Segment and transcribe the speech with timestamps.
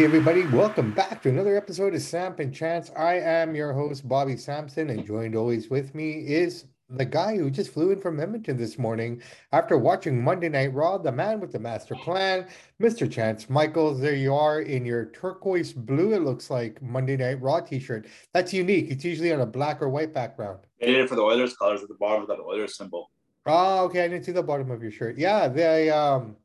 [0.00, 2.90] Hey, everybody, welcome back to another episode of Samp and Chance.
[2.96, 7.50] I am your host, Bobby Sampson, and joined always with me is the guy who
[7.50, 9.20] just flew in from Edmonton this morning
[9.52, 12.48] after watching Monday Night Raw, the man with the master plan,
[12.80, 13.12] Mr.
[13.12, 14.00] Chance Michaels.
[14.00, 18.06] There you are in your turquoise blue, it looks like Monday Night Raw t shirt.
[18.32, 18.90] That's unique.
[18.90, 20.60] It's usually on a black or white background.
[20.80, 23.10] They did it for the Oilers colors at the bottom of the Oilers symbol.
[23.44, 24.04] Oh, okay.
[24.04, 25.18] I didn't see the bottom of your shirt.
[25.18, 26.36] Yeah, they, um,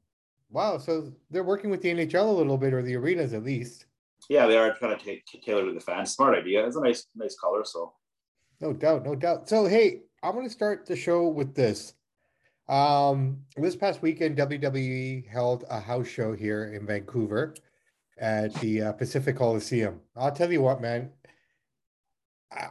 [0.50, 3.86] Wow, so they're working with the NHL a little bit, or the arenas at least.
[4.30, 6.12] Yeah, they are trying to take tailor to the fans.
[6.12, 6.66] Smart idea.
[6.66, 7.64] It's a nice, nice color.
[7.64, 7.94] So,
[8.62, 9.50] no doubt, no doubt.
[9.50, 11.94] So, hey, I'm going to start the show with this.
[12.68, 17.54] Um, this past weekend, WWE held a house show here in Vancouver
[18.18, 20.00] at the uh, Pacific Coliseum.
[20.16, 21.12] I'll tell you what, man.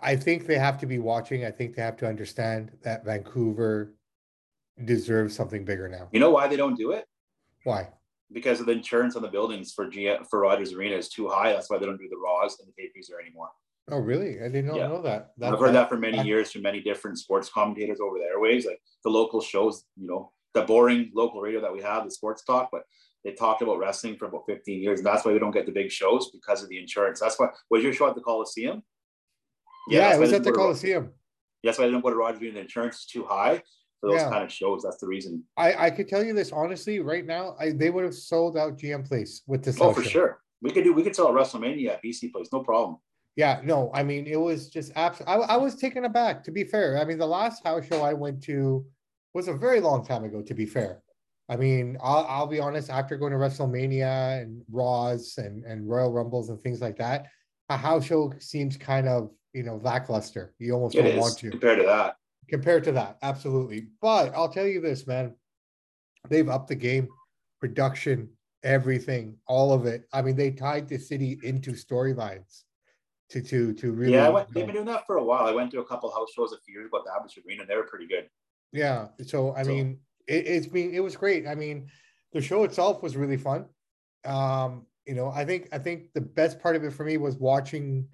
[0.03, 1.45] I think they have to be watching.
[1.45, 3.95] I think they have to understand that Vancouver
[4.85, 6.09] deserves something bigger now.
[6.13, 7.07] You know why they don't do it?
[7.65, 7.89] Why?
[8.33, 11.53] Because of the insurance on the buildings for G- for Rogers Arena is too high.
[11.53, 13.49] That's why they don't do the Raws and the pay there anymore.
[13.91, 14.41] Oh, really?
[14.41, 14.87] I didn't yeah.
[14.87, 15.33] know that.
[15.39, 18.17] that I've heard that, that for many that, years from many different sports commentators over
[18.19, 22.05] the airwaves, like the local shows, you know, the boring local radio that we have,
[22.05, 22.83] the sports talk, but
[23.25, 25.01] they talked about wrestling for about 15 years.
[25.01, 27.21] And that's why we don't get the big shows because of the insurance.
[27.21, 28.83] That's why, was your show at the Coliseum?
[29.89, 31.11] Yeah, yeah it was at the Coliseum.
[31.63, 32.55] That's why I didn't go to Rogers Arena.
[32.55, 33.63] The insurance is too high
[34.05, 34.31] for those yeah.
[34.31, 34.83] kind of shows.
[34.83, 35.43] That's the reason.
[35.57, 38.79] I, I could tell you this honestly, right now, I, they would have sold out
[38.79, 39.81] GM Place with this.
[39.81, 40.09] Oh, for show.
[40.09, 40.39] sure.
[40.63, 40.93] We could do.
[40.93, 42.99] We could sell WrestleMania at BC Place, no problem.
[43.37, 45.45] Yeah, no, I mean it was just absolutely.
[45.47, 46.45] I, I was taken aback.
[46.45, 48.87] To be fair, I mean the last house show I went to
[49.35, 50.41] was a very long time ago.
[50.41, 51.03] To be fair,
[51.49, 52.91] I mean I'll, I'll be honest.
[52.91, 57.27] After going to WrestleMania and Raws and and Royal Rumbles and things like that,
[57.69, 60.55] a house show seems kind of you know lackluster.
[60.59, 62.17] You almost it don't want to compared to that
[62.49, 63.19] compared to that.
[63.23, 63.89] Absolutely.
[64.01, 65.35] But I'll tell you this, man,
[66.29, 67.09] they've upped the game,
[67.61, 68.31] production,
[68.63, 70.05] everything, all of it.
[70.13, 72.63] I mean, they tied the city into storylines
[73.31, 74.13] to to to really.
[74.15, 75.47] Yeah, went, they've been doing that for a while.
[75.47, 77.63] I went to a couple house shows a few years ago at the Abbotsford Arena,
[77.63, 78.29] and they were pretty good.
[78.73, 79.09] Yeah.
[79.27, 81.47] So I so, mean, it, it's been it was great.
[81.47, 81.89] I mean,
[82.33, 83.67] the show itself was really fun.
[84.25, 87.37] Um, you know, I think I think the best part of it for me was
[87.37, 88.09] watching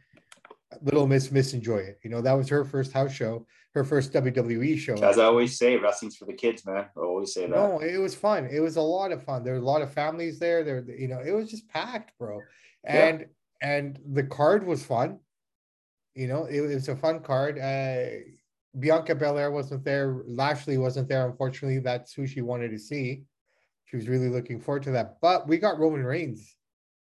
[0.82, 1.98] Little Miss Miss enjoy it.
[2.02, 4.94] You know, that was her first house show her first WWE show.
[4.94, 6.86] As I always say, wrestling's for the kids, man.
[6.96, 7.50] I always say that.
[7.50, 8.48] No, it was fun.
[8.50, 9.44] It was a lot of fun.
[9.44, 10.64] There were a lot of families there.
[10.64, 12.40] There, you know, it was just packed, bro.
[12.84, 13.26] And yeah.
[13.62, 15.20] and the card was fun.
[16.14, 17.58] You know, it, it was a fun card.
[17.58, 18.22] Uh,
[18.78, 20.22] Bianca Belair wasn't there.
[20.26, 21.26] Lashley wasn't there.
[21.26, 23.22] Unfortunately, that's who she wanted to see.
[23.84, 25.18] She was really looking forward to that.
[25.20, 26.56] But we got Roman Reigns.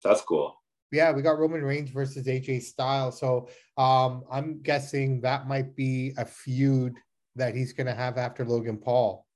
[0.02, 0.56] That's cool
[0.92, 3.18] yeah, we got Roman Reigns versus AJ Styles.
[3.18, 6.94] So um, I'm guessing that might be a feud
[7.36, 9.26] that he's going to have after Logan Paul.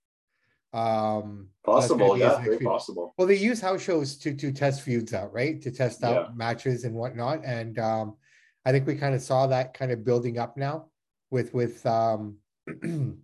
[0.72, 3.14] Um, possible, yeah, very possible.
[3.16, 5.60] Well, they use house shows to to test feuds out, right?
[5.62, 6.34] To test out yeah.
[6.34, 7.44] matches and whatnot.
[7.44, 8.16] And um,
[8.64, 10.86] I think we kind of saw that kind of building up now
[11.30, 12.36] with with um,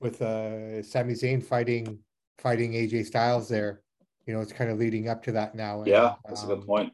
[0.00, 1.98] with uh, Sami Zayn fighting
[2.38, 3.82] fighting AJ Styles there.
[4.26, 5.78] You know, it's kind of leading up to that now.
[5.78, 6.92] And, yeah, that's um, a good um, point.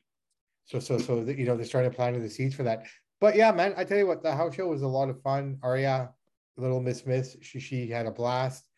[0.69, 2.87] So so so you know they're starting to the seeds for that.
[3.21, 5.59] But yeah, man, I tell you what, the house show was a lot of fun.
[5.63, 6.11] Aria,
[6.57, 8.69] Little Miss Miss, she she had a blast.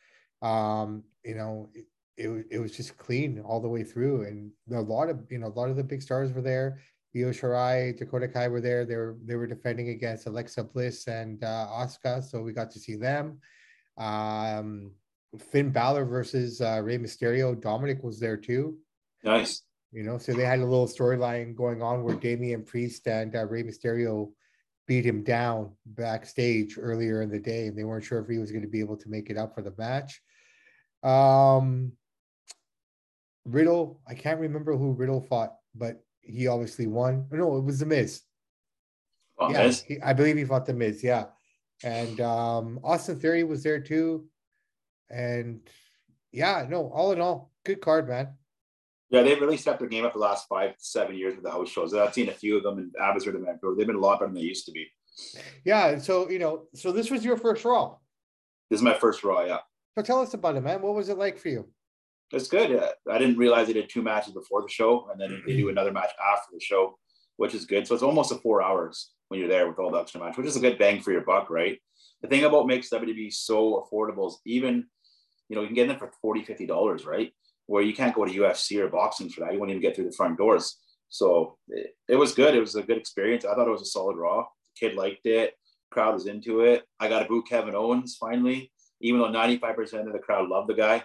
[0.41, 1.87] Um, you know, it,
[2.17, 5.49] it, it was just clean all the way through, and a lot of you know
[5.49, 6.81] a lot of the big stars were there.
[7.17, 8.85] Io Shirai, Dakota Kai were there.
[8.85, 12.79] They were they were defending against Alexa Bliss and uh, Asuka, so we got to
[12.79, 13.41] see them.
[13.99, 14.93] Um,
[15.51, 17.61] Finn Balor versus uh, Rey Mysterio.
[17.61, 18.79] Dominic was there too.
[19.25, 19.63] Nice.
[19.93, 23.45] You know, so they had a little storyline going on where Damian Priest and uh,
[23.47, 24.31] Rey Mysterio
[24.87, 28.53] beat him down backstage earlier in the day, and they weren't sure if he was
[28.53, 30.21] going to be able to make it up for the match.
[31.03, 31.93] Um,
[33.45, 37.27] Riddle, I can't remember who Riddle fought, but he obviously won.
[37.33, 38.23] No, it was the Miz.
[39.39, 39.83] Oh, yeah, Miz?
[39.83, 41.03] He, I believe he fought the Miz.
[41.03, 41.27] Yeah,
[41.83, 44.27] and um, Austin Theory was there too,
[45.09, 45.61] and
[46.31, 48.29] yeah, no, all in all, good card, man.
[49.11, 51.69] Yeah, they've really stepped their game up the last five, seven years with the house
[51.69, 51.93] shows.
[51.93, 53.75] I've seen a few of them in Abbotsford and Vancouver.
[53.77, 54.87] They've been a lot better than they used to be.
[55.65, 55.99] Yeah.
[55.99, 57.97] So, you know, so this was your first Raw.
[58.71, 59.59] This is my first Raw, yeah.
[59.97, 60.81] So tell us about it, man.
[60.81, 61.69] What was it like for you?
[62.33, 62.71] It's good.
[62.71, 62.91] Yeah.
[63.11, 65.71] I didn't realize they did two matches before the show, and then they do mm-hmm.
[65.71, 66.97] another match after the show,
[67.37, 67.87] which is good.
[67.87, 70.47] So it's almost a four hours when you're there with all the extra match, which
[70.47, 71.79] is a good bang for your buck, right?
[72.23, 74.87] The thing about makes WWE so affordable is even,
[75.49, 77.33] you know, you can get them for 40 $50, right?
[77.71, 79.53] Where you can't go to UFC or boxing for that.
[79.53, 80.77] You won't even get through the front doors.
[81.09, 82.57] So it, it was good.
[82.57, 83.45] It was a good experience.
[83.45, 84.43] I thought it was a solid Raw.
[84.43, 85.55] The kid liked it.
[85.93, 86.83] Crowd was into it.
[86.99, 90.75] I got to boo Kevin Owens finally, even though 95% of the crowd loved the
[90.75, 91.05] guy.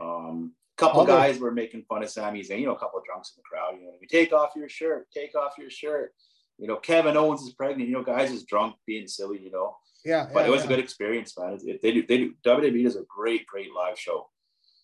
[0.00, 3.34] Um, couple guys were making fun of Sami Zayn, you know, a couple of drunks
[3.36, 6.14] in the crowd, you know, you take off your shirt, take off your shirt.
[6.58, 9.76] You know, Kevin Owens is pregnant, you know, guys is drunk, being silly, you know.
[10.06, 10.66] Yeah, But yeah, it was yeah.
[10.66, 11.58] a good experience, man.
[11.62, 12.34] It, they do, they do.
[12.44, 14.30] WWE does a great, great live show.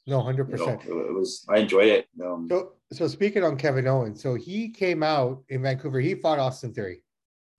[0.09, 0.85] No, hundred You know, percent.
[0.89, 1.45] it, was.
[1.49, 2.07] I enjoyed it.
[2.25, 6.01] Um, So, so speaking on Kevin Owens, so he came out in Vancouver.
[6.01, 7.05] He fought Austin Theory.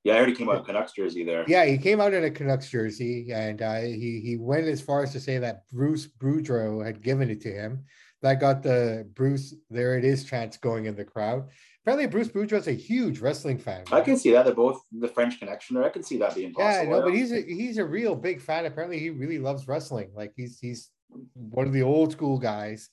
[0.04, 1.46] yeah, I already came out in Canucks jersey there.
[1.48, 5.04] Yeah, he came out in a Canucks jersey, and uh, he he went as far
[5.04, 7.84] as to say that Bruce Boudreau had given it to him.
[8.24, 11.48] That got the Bruce there it is chance going in the crowd.
[11.84, 13.84] Apparently, Bruce Boudreau's a huge wrestling fan.
[13.92, 14.44] I can see that.
[14.46, 15.86] They're both the French connection there.
[15.86, 16.92] I can see that being possible.
[16.92, 18.66] Yeah, no, but he's a he's a real big fan.
[18.66, 20.10] Apparently, he really loves wrestling.
[20.16, 20.90] Like he's he's
[21.34, 22.90] one of the old school guys,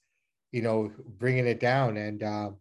[0.53, 1.97] you know, bringing it down.
[1.97, 2.57] And um,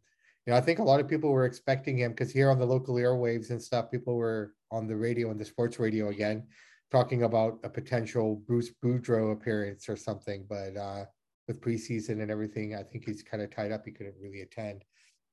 [0.45, 2.65] you know, I think a lot of people were expecting him because here on the
[2.65, 6.43] local airwaves and stuff, people were on the radio and the sports radio again
[6.91, 10.45] talking about a potential Bruce Boudreau appearance or something.
[10.47, 11.05] But uh,
[11.47, 13.83] with preseason and everything, I think he's kind of tied up.
[13.85, 14.83] He couldn't really attend.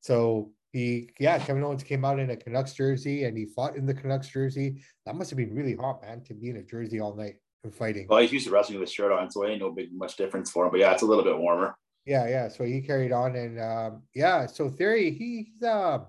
[0.00, 3.86] So he, yeah, Kevin Owens came out in a Canucks jersey and he fought in
[3.86, 4.82] the Canucks jersey.
[5.04, 7.74] That must have been really hot, man, to be in a jersey all night and
[7.74, 8.06] fighting.
[8.08, 10.16] Well, he's used to wrestling with his shirt on, so it ain't no big much
[10.16, 10.70] difference for him.
[10.70, 11.76] But yeah, it's a little bit warmer.
[12.04, 12.48] Yeah, yeah.
[12.48, 14.46] So he carried on, and um, yeah.
[14.46, 16.00] So Theory, he's uh,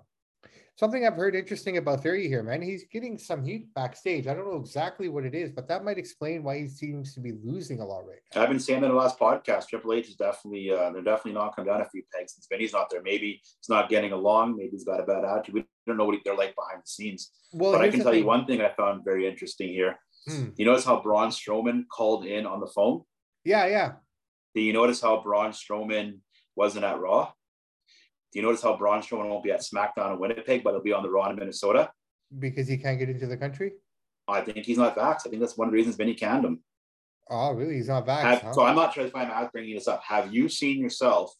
[0.75, 2.63] something I've heard interesting about Theory here, man.
[2.63, 4.25] He's getting some heat backstage.
[4.25, 7.19] I don't know exactly what it is, but that might explain why he seems to
[7.19, 8.41] be losing a lot right now.
[8.41, 9.67] I've been saying that in the last podcast.
[9.67, 12.73] Triple H is definitely uh, they're definitely not him down a few pegs since Vinny's
[12.73, 13.03] not there.
[13.03, 14.57] Maybe he's not getting along.
[14.57, 15.53] Maybe he's got a bad attitude.
[15.53, 17.29] We don't know what they're like behind the scenes.
[17.51, 19.99] Well, but I can tell you one thing I found very interesting here.
[20.27, 20.49] Hmm.
[20.55, 23.01] You notice how Braun Strowman called in on the phone?
[23.43, 23.93] Yeah, yeah.
[24.55, 26.19] Do you notice how Braun Strowman
[26.55, 27.31] wasn't at Raw?
[28.31, 30.93] Do you notice how Braun Strowman won't be at SmackDown in Winnipeg, but he'll be
[30.93, 31.91] on the Raw in Minnesota?
[32.39, 33.73] Because he can't get into the country.
[34.27, 35.27] I think he's not vaxxed.
[35.27, 36.63] I think that's one of the reasons Vinny canned him.
[37.29, 37.75] Oh, really?
[37.75, 38.23] He's not back.
[38.23, 38.53] Have- huh?
[38.53, 40.01] So I'm not sure if I'm out bringing this up.
[40.07, 41.33] Have you seen yourself,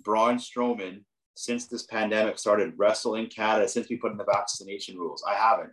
[0.00, 1.02] Braun Strowman,
[1.34, 5.24] since this pandemic started, wrestle in Canada since we put in the vaccination rules?
[5.28, 5.72] I haven't.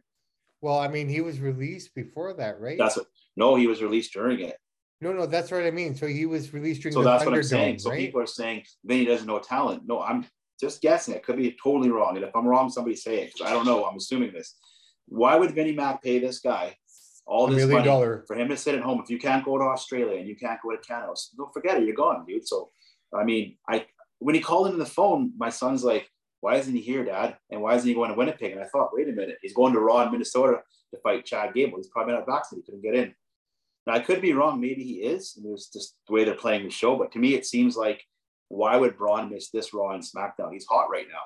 [0.62, 2.78] Well, I mean, he was released before that, right?
[2.78, 3.08] That's what.
[3.38, 4.58] No, he was released during it.
[5.02, 5.96] no, no, that's what I mean.
[5.96, 7.80] So he was released during So the that's what I'm saying.
[7.80, 8.00] So right?
[8.00, 9.84] people are saying Vinny doesn't know talent.
[9.86, 10.26] No, I'm
[10.60, 11.16] just guessing.
[11.16, 12.18] It could be totally wrong.
[12.18, 13.86] And if I'm wrong, somebody say it because I don't know.
[13.86, 14.56] I'm assuming this.
[15.08, 16.76] Why would Vinny Mac pay this guy
[17.26, 18.26] all this money dollar.
[18.28, 19.00] for him to sit at home?
[19.02, 21.86] If you can't go to Australia and you can't go to Canada, don't forget it.
[21.86, 22.48] You're gone, dude.
[22.48, 22.72] So,
[23.14, 23.86] I mean, I
[24.20, 26.10] when he called into the phone, my son's like,
[26.41, 27.38] "Why isn't he here, Dad?
[27.50, 29.74] And why isn't he going to Winnipeg?" And I thought, wait a minute, he's going
[29.74, 30.59] to Raw in Minnesota
[30.94, 31.77] to fight Chad Gable.
[31.77, 32.65] He's probably not vaccinated.
[32.65, 33.15] He couldn't get in.
[33.86, 34.59] Now I could be wrong.
[34.59, 35.36] Maybe he is.
[35.36, 36.95] And there's just the way they're playing the show.
[36.95, 38.03] But to me, it seems like
[38.50, 40.53] why would Braun miss this Raw and SmackDown?
[40.53, 41.21] He's hot right now.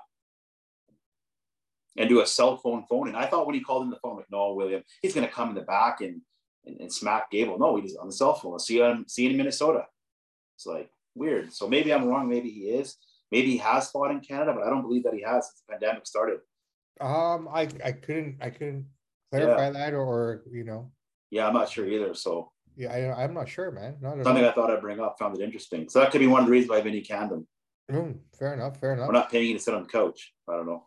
[1.97, 3.07] And do a cell phone phone.
[3.07, 5.33] And I thought when he called in the phone, like, no, William, he's going to
[5.33, 6.21] come in the back and,
[6.65, 7.59] and, and smack Gable.
[7.59, 8.53] No, he's on the cell phone.
[8.53, 9.85] I'll see you, see you in Minnesota.
[10.55, 11.53] It's like weird.
[11.53, 12.27] So maybe I'm wrong.
[12.27, 12.97] Maybe he is.
[13.33, 15.73] Maybe he has fought in Canada, but I don't believe that he has since the
[15.73, 16.37] pandemic started.
[17.01, 18.85] Um, I I couldn't I couldn't
[19.31, 20.91] clarify that or, or you know,
[21.31, 22.13] Yeah, I'm not sure either.
[22.13, 23.97] So yeah, I, I'm not sure, man.
[24.01, 24.51] Not something all.
[24.51, 25.89] I thought I'd bring up, found it interesting.
[25.89, 27.47] So that could be one of the reasons why Vinny canned him.
[27.91, 28.79] Mm, fair enough.
[28.79, 29.07] Fair enough.
[29.07, 30.31] We're not paying you to sit on the couch.
[30.47, 30.85] I don't know.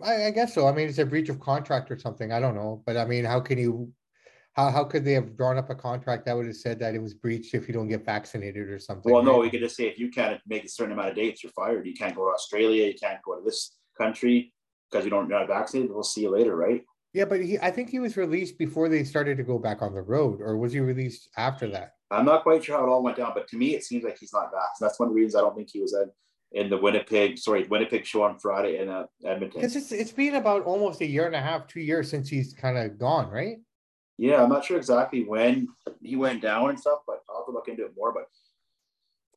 [0.00, 0.68] I, I guess so.
[0.68, 2.30] I mean, it's a breach of contract or something.
[2.30, 3.92] I don't know, but I mean, how can you?
[4.58, 7.00] How how could they have drawn up a contract that would have said that it
[7.00, 9.12] was breached if you don't get vaccinated or something?
[9.12, 9.42] Well, no, right?
[9.42, 11.86] we could just say if you can't make a certain amount of dates, you're fired.
[11.86, 12.86] You can't go to Australia.
[12.86, 14.52] You can't go to this country
[14.90, 15.92] because you don't you're not vaccinated.
[15.92, 16.82] We'll see you later, right?
[17.12, 19.94] Yeah, but he, I think he was released before they started to go back on
[19.94, 21.92] the road, or was he released after that?
[22.10, 24.18] I'm not quite sure how it all went down, but to me, it seems like
[24.18, 24.80] he's not vaccinated.
[24.80, 26.10] That's one of the reasons I don't think he was in,
[26.60, 29.60] in the Winnipeg, sorry, Winnipeg show on Friday in uh, Edmonton.
[29.60, 32.52] Because it's it's been about almost a year and a half, two years since he's
[32.52, 33.58] kind of gone, right?
[34.18, 35.68] Yeah, I'm not sure exactly when
[36.02, 38.12] he went down and stuff, but I'll have to look into it more.
[38.12, 38.24] But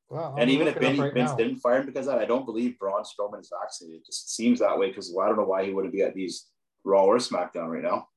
[0.10, 2.46] Well, and even if up right Vince didn't fire him because of that, I don't
[2.46, 4.02] believe Braun Strowman is vaccinated.
[4.02, 6.48] It just seems that way because I don't know why he wouldn't be at these
[6.84, 8.08] Raw or SmackDown right now.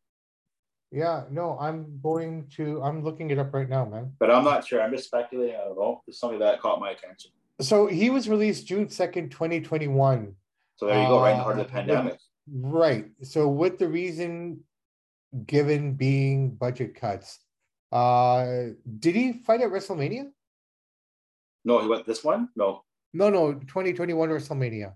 [0.90, 2.80] Yeah, no, I'm going to.
[2.83, 4.12] I'm looking it up right now, man.
[4.18, 4.80] But I'm not sure.
[4.80, 5.56] I'm just speculating.
[5.56, 6.02] I don't know.
[6.06, 7.33] Just something that caught my attention.
[7.61, 10.35] So he was released June second, twenty twenty one.
[10.76, 12.18] So there you go, right in the heart of Uh, the pandemic.
[12.50, 13.06] Right.
[13.23, 14.61] So with the reason
[15.47, 17.38] given being budget cuts,
[17.93, 20.31] uh, did he fight at WrestleMania?
[21.64, 22.49] No, he went this one?
[22.57, 22.83] No.
[23.12, 24.95] No, no, 2021 WrestleMania.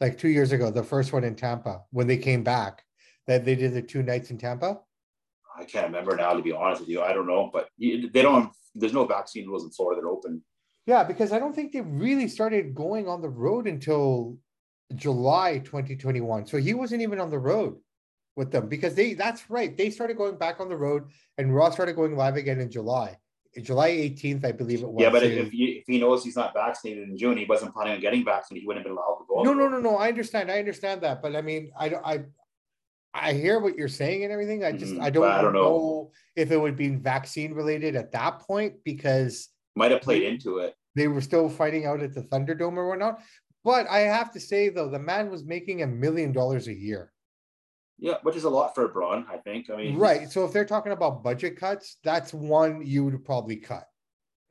[0.00, 2.84] Like two years ago, the first one in Tampa when they came back.
[3.26, 4.78] That they did the two nights in Tampa.
[5.54, 7.02] I can't remember now, to be honest with you.
[7.02, 7.50] I don't know.
[7.52, 10.42] But they don't, there's no vaccine rules in Florida that are open.
[10.86, 14.38] Yeah, because I don't think they really started going on the road until
[14.94, 16.46] July 2021.
[16.46, 17.76] So he wasn't even on the road
[18.38, 19.76] with them because they that's right.
[19.76, 23.18] They started going back on the road and Raw started going live again in July.
[23.62, 25.02] July 18th, I believe it was.
[25.02, 27.74] Yeah, but if, if, you, if he knows he's not vaccinated in June, he wasn't
[27.74, 28.62] planning on getting vaccinated.
[28.62, 29.42] He wouldn't have been allowed to go.
[29.42, 29.96] No, no, no, no.
[29.96, 30.50] I understand.
[30.50, 32.06] I understand that, but I mean, I don't.
[32.06, 32.24] I
[33.12, 34.64] I hear what you're saying and everything.
[34.64, 35.62] I just mm, I, don't I don't know.
[35.62, 40.28] know if it would be vaccine related at that point because might have played they,
[40.28, 40.74] into it.
[40.94, 43.20] They were still fighting out at the Thunderdome or whatnot.
[43.64, 47.12] But I have to say though, the man was making a million dollars a year.
[47.98, 49.70] Yeah, which is a lot for Braun, I think.
[49.70, 50.30] I mean, right.
[50.30, 53.84] So if they're talking about budget cuts, that's one you would probably cut.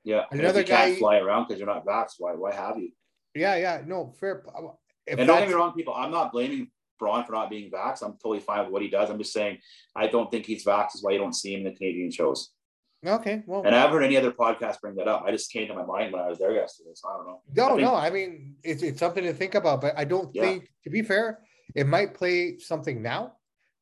[0.04, 2.16] Yeah, another guy can't fly around because you're not vaxxed.
[2.20, 2.34] Why?
[2.34, 2.92] Why have you?
[3.36, 4.44] Yeah, yeah, no, fair.
[4.48, 4.70] Uh,
[5.06, 5.94] if and don't get me wrong, people.
[5.94, 8.04] I'm not blaming Braun for not being vaxxed.
[8.04, 9.10] I'm totally fine with what he does.
[9.10, 9.60] I'm just saying
[9.96, 10.96] I don't think he's vaxxed.
[10.96, 12.51] Is why you don't see him in the Canadian shows.
[13.06, 15.24] Okay, well, and I haven't heard any other podcast bring that up.
[15.25, 17.42] I just came to my mind when I was there yesterday, so I don't know.
[17.54, 20.34] No, I think, no, I mean it's it's something to think about, but I don't
[20.34, 20.42] yeah.
[20.42, 21.39] think, to be fair,
[21.75, 23.34] it might play something now,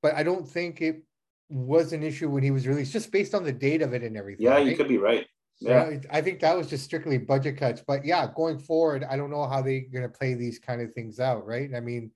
[0.05, 1.01] but I don't think it
[1.49, 4.15] was an issue when he was released, just based on the date of it and
[4.15, 4.45] everything.
[4.45, 4.67] Yeah, right?
[4.67, 5.25] you could be right.
[5.59, 9.31] Yeah, I think that was just strictly budget cuts, but yeah, going forward, I don't
[9.31, 11.71] know how they're going to play these kind of things out, right?
[11.75, 12.11] I mean,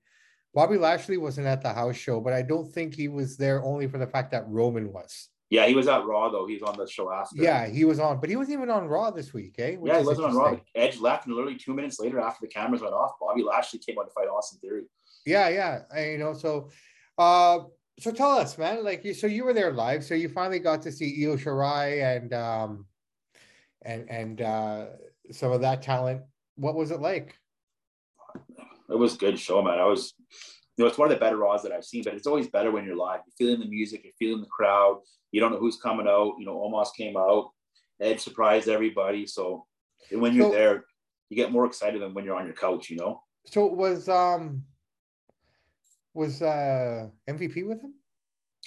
[0.54, 3.88] Bobby Lashley wasn't at the house show, but I don't think he was there only
[3.88, 5.28] for the fact that Roman was.
[5.48, 6.46] Yeah, he was at Raw though.
[6.46, 7.42] He's on the show after.
[7.42, 9.74] Yeah, he was on, but he wasn't even on Raw this week, eh?
[9.74, 10.56] Which yeah, he wasn't on Raw.
[10.76, 13.98] Edge left, and literally two minutes later, after the cameras went off, Bobby Lashley came
[13.98, 14.84] on to fight Austin Theory.
[15.26, 16.34] Yeah, yeah, I, you know.
[16.34, 16.70] So,
[17.18, 17.60] uh,
[18.00, 18.82] so tell us, man.
[18.82, 22.16] Like, you, so you were there live, so you finally got to see Io Shirai
[22.16, 22.86] and um,
[23.82, 24.86] and and uh,
[25.30, 26.22] some of that talent.
[26.56, 27.36] What was it like?
[28.88, 29.78] It was good show, man.
[29.78, 30.14] I was
[30.80, 32.70] you know, it's one of the better Raws that I've seen, but it's always better
[32.70, 33.20] when you're live.
[33.26, 35.00] You're feeling the music, you're feeling the crowd.
[35.30, 36.36] You don't know who's coming out.
[36.38, 37.50] You know, Omos came out,
[38.00, 39.26] Ed surprised everybody.
[39.26, 39.66] So
[40.10, 40.84] when you're so, there,
[41.28, 43.22] you get more excited than when you're on your couch, you know?
[43.44, 44.64] So it was um
[46.20, 47.94] was uh MVP with him?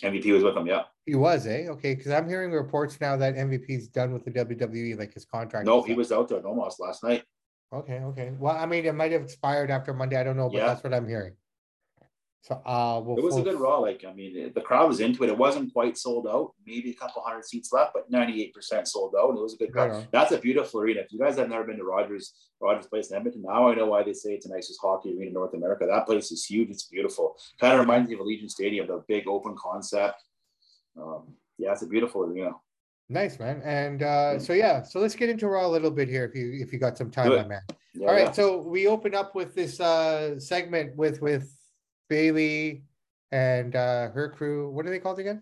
[0.01, 0.83] MVP was with him, yeah.
[1.05, 1.67] He was, eh?
[1.69, 5.67] Okay, because I'm hearing reports now that MVP's done with the WWE, like his contract.
[5.67, 7.23] No, he was out there almost last night.
[7.71, 8.31] Okay, okay.
[8.39, 10.17] Well, I mean, it might have expired after Monday.
[10.19, 10.67] I don't know, but yeah.
[10.67, 11.33] that's what I'm hearing.
[12.43, 13.79] So uh, we'll it was a good Raw.
[13.79, 15.29] Like I mean, the crowd was into it.
[15.29, 16.51] It wasn't quite sold out.
[16.67, 19.29] Maybe a couple hundred seats left, but ninety eight percent sold out.
[19.29, 19.93] And it was a good crowd.
[19.93, 20.03] Yeah.
[20.11, 20.99] That's a beautiful arena.
[20.99, 23.85] If you guys have never been to Rogers Rogers Place in Edmonton, now I know
[23.85, 25.85] why they say it's the nicest hockey arena in North America.
[25.85, 26.69] That place is huge.
[26.69, 27.37] It's beautiful.
[27.61, 30.21] Kind of reminds me of Allegiant Stadium, the big open concept.
[31.01, 32.51] Um, yeah, it's a beautiful arena.
[33.07, 33.61] Nice man.
[33.63, 36.57] And uh, so yeah, so let's get into Raw a little bit here if you
[36.61, 37.61] if you got some time, my man.
[37.93, 38.31] Yeah, All right, yeah.
[38.31, 41.49] so we open up with this uh, segment with with
[42.13, 42.83] Bayley
[43.31, 44.69] and uh, her crew.
[44.69, 45.41] What are they called again?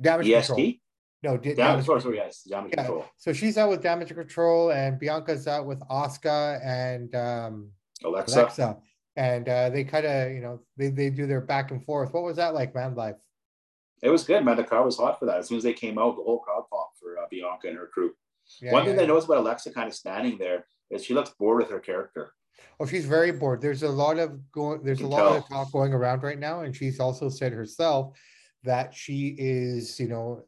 [0.00, 0.48] Damage EST?
[0.48, 0.72] Control.
[1.22, 2.14] No, damage, damage control.
[2.14, 2.82] Yes, damage yeah.
[2.82, 3.04] control.
[3.16, 7.70] So she's out with damage control, and Bianca's out with Asuka and um,
[8.04, 8.40] Alexa.
[8.40, 8.76] Alexa.
[9.14, 12.12] And uh, they kind of, you know, they, they do their back and forth.
[12.12, 12.96] What was that like, man?
[12.96, 13.16] Life.
[14.02, 14.56] It was good, man.
[14.56, 15.38] The crowd was hot for that.
[15.38, 17.86] As soon as they came out, the whole crowd popped for uh, Bianca and her
[17.86, 18.12] crew.
[18.60, 19.04] Yeah, One yeah, thing yeah.
[19.04, 22.32] I noticed about Alexa kind of standing there is she looks bored with her character.
[22.80, 23.60] Oh, she's very bored.
[23.60, 24.82] There's a lot of going.
[24.82, 25.36] There's a lot tell.
[25.36, 28.16] of talk going around right now, and she's also said herself
[28.64, 30.44] that she is, you know,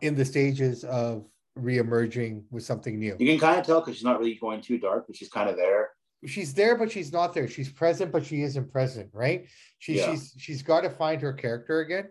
[0.00, 1.26] in the stages of
[1.56, 3.16] re-emerging with something new.
[3.18, 5.50] You can kind of tell because she's not really going too dark, but she's kind
[5.50, 5.90] of there.
[6.24, 7.48] She's there, but she's not there.
[7.48, 9.48] She's present, but she isn't present, right?
[9.80, 10.12] She, yeah.
[10.12, 12.08] She's she's got to find her character again.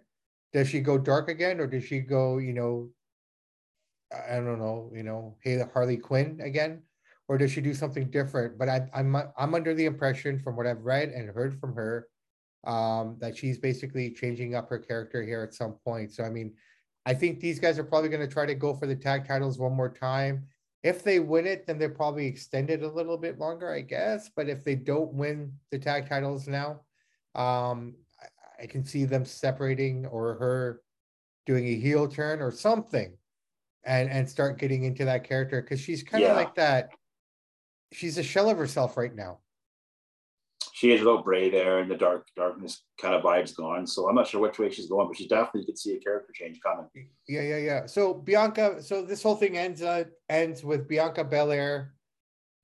[0.52, 2.90] Does she go dark again, or does she go, you know,
[4.12, 6.82] I don't know, you know, hey, Harley Quinn again?
[7.28, 8.58] Or does she do something different?
[8.58, 12.08] But I, I'm I'm under the impression from what I've read and heard from her
[12.66, 16.12] um, that she's basically changing up her character here at some point.
[16.12, 16.54] So I mean,
[17.06, 19.58] I think these guys are probably going to try to go for the tag titles
[19.58, 20.48] one more time.
[20.84, 24.30] If they win it, then they're probably extended a little bit longer, I guess.
[24.36, 26.82] But if they don't win the tag titles now,
[27.36, 30.82] um, I, I can see them separating or her
[31.46, 33.14] doing a heel turn or something
[33.84, 36.36] and and start getting into that character because she's kind of yeah.
[36.36, 36.92] like that
[37.92, 39.40] she's a shell of herself right now.
[40.74, 43.86] She is a little Bray there, and the dark darkness kind of vibes gone.
[43.86, 46.34] So I'm not sure which way she's going, but she definitely could see a character
[46.34, 46.88] change coming.
[47.28, 47.86] Yeah, yeah, yeah.
[47.86, 51.94] So Bianca, so this whole thing ends uh, ends with Bianca Belair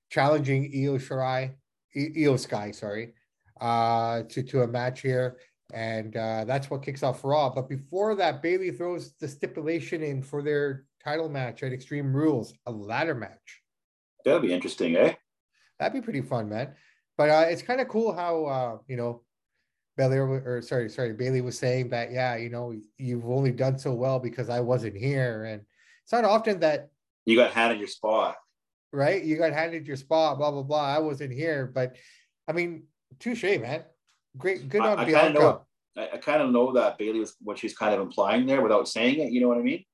[0.10, 1.54] challenging Io Shirai,
[1.96, 3.14] Io Sky, sorry,
[3.62, 5.38] uh, to to a match here,
[5.74, 7.50] and uh, that's what kicks off Raw.
[7.50, 12.54] But before that, Bayley throws the stipulation in for their title match at Extreme Rules,
[12.66, 13.62] a ladder match.
[14.28, 15.14] That'd be interesting, eh?
[15.80, 16.74] That'd be pretty fun, man.
[17.18, 19.22] But uh, it's kind of cool how uh, you know
[19.96, 23.94] Bayley or sorry, sorry, Bayley was saying that yeah, you know, you've only done so
[23.94, 25.62] well because I wasn't here, and
[26.04, 26.90] it's not often that
[27.26, 28.36] you got handed your spot,
[28.92, 29.24] right?
[29.24, 30.86] You got handed your spot, blah blah blah.
[30.86, 31.96] I wasn't here, but
[32.48, 32.84] I mean,
[33.20, 33.84] touche, man.
[34.38, 35.24] Great, good on I, I Bianca.
[35.24, 35.62] Kind of know,
[35.98, 38.90] I, I kind of know that Bayley was what she's kind of implying there without
[38.90, 39.32] saying it.
[39.32, 39.86] You know what I mean?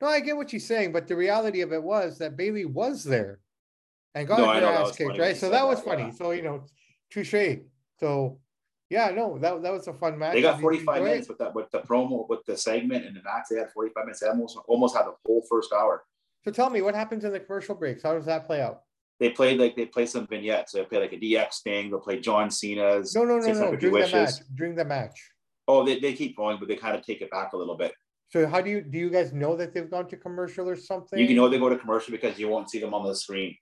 [0.00, 3.04] No, I get what you're saying, but the reality of it was that Bayley was
[3.04, 3.40] there
[4.14, 5.36] and got No, I her know, that ass kicked, right?
[5.36, 6.02] So that was that, funny.
[6.04, 6.10] yeah.
[6.10, 6.64] So you know,
[7.10, 7.58] touche.
[7.98, 8.38] So
[8.90, 10.34] yeah, no, that that was a fun match.
[10.34, 11.10] They got 45 enjoy it?
[11.10, 13.44] minutes with that with the promo with the segment and the match.
[13.50, 14.20] They had 45 minutes.
[14.20, 16.04] They almost almost had the whole first hour.
[16.44, 18.02] So tell me, what happens in the commercial breaks?
[18.02, 18.82] How does that play out?
[19.20, 20.72] They played like they play some vignettes.
[20.72, 21.90] They play like a DX thing.
[21.90, 23.14] They'll play John Cena's.
[23.14, 23.76] No, no, no, no.
[23.76, 24.30] 650 During the match.
[24.54, 25.30] During the match.
[25.66, 27.92] Oh, they, they keep going, but they kind of take it back a little bit.
[28.28, 28.98] So how do you do?
[28.98, 31.18] You guys know that they've gone to commercial or something?
[31.18, 33.56] You can know they go to commercial because you won't see them on the screen.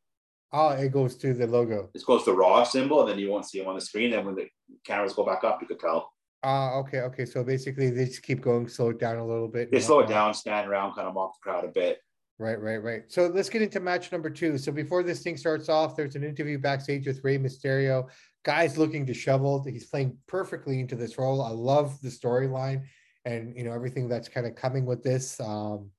[0.53, 1.89] Oh, it goes to the logo.
[1.95, 4.13] It's close to the Raw symbol, and then you won't see them on the screen.
[4.13, 4.49] And when the
[4.85, 6.13] cameras go back up, you could tell.
[6.43, 7.25] Ah, okay, okay.
[7.25, 9.71] So basically, they just keep going, slow it down a little bit.
[9.71, 11.99] They slow it down, stand around, kind of mock the crowd a bit.
[12.39, 13.05] Right, right, right.
[13.09, 14.59] So let's get into match number two.
[14.59, 18.09] So before this thing starts off, there's an interview backstage with Rey Mysterio.
[18.45, 19.69] Guy's looking disheveled.
[19.69, 21.41] He's playing perfectly into this role.
[21.43, 22.83] I love the storyline
[23.25, 25.39] and you know everything that's kind of coming with this.
[25.41, 25.91] Um,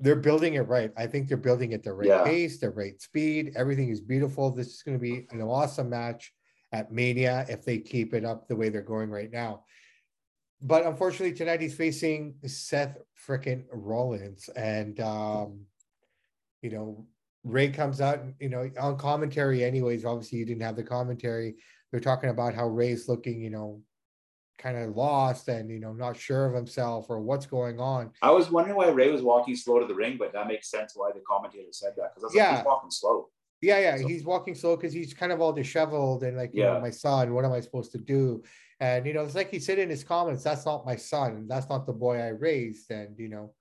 [0.00, 0.92] they're building it right.
[0.96, 2.24] I think they're building it the right Yeah.
[2.24, 3.52] pace, the right speed.
[3.56, 4.50] Everything is beautiful.
[4.50, 6.32] This is going to be an awesome match
[6.72, 9.64] at Mania if they keep it up the way they're going right now.
[10.60, 12.96] But unfortunately, tonight he's facing Seth
[13.28, 15.60] frickin' Rollins, and um,
[16.62, 17.06] you know,
[17.44, 19.62] Rey comes out, you know, on commentary.
[19.62, 21.56] Anyways, obviously you didn't have the commentary.
[21.90, 23.82] They're talking about how Rey's looking, you know,
[24.58, 28.10] kind of lost and you know not sure of himself or what's going on.
[28.22, 30.92] I was wondering why Rey was walking slow to the ring, but that makes sense
[30.94, 32.56] why the commentator said that because I was like, Yeah.
[32.56, 33.28] he's walking slow.
[33.60, 36.62] Yeah, yeah, So- he's walking slow because he's kind of all disheveled and like, you
[36.62, 38.42] know, my son, what am I supposed to do?
[38.80, 41.68] And you know, it's like he said in his comments, that's not my son, that's
[41.68, 43.54] not the boy I raised, and you know,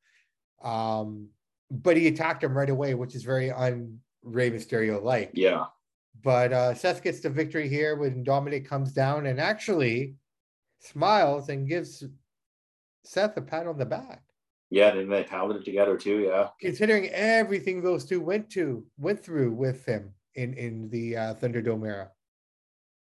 [0.68, 1.28] um,
[1.72, 5.32] but he attacked him right away, which is very un Rey Mysterio like.
[5.34, 5.66] Yeah.
[6.24, 10.16] But uh, Seth gets the victory here when Dominic comes down and actually
[10.84, 12.04] smiles and gives
[13.04, 14.22] Seth a pat on the back,
[14.70, 16.20] Yeah, then they pounded it together too.
[16.22, 16.50] Yeah.
[16.60, 21.86] considering everything those two went to went through with him in in the uh, Thunderdome
[21.88, 22.12] era.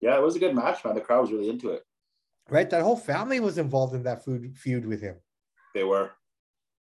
[0.00, 0.94] Yeah, it was a good match, man.
[0.94, 1.82] The crowd was really into it.
[2.50, 5.16] Right, that whole family was involved in that food feud with him.
[5.74, 6.11] They were.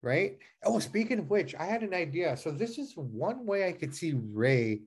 [0.02, 0.38] Right.
[0.64, 2.36] Oh, speaking of which, I had an idea.
[2.36, 4.82] So this is one way I could see Rey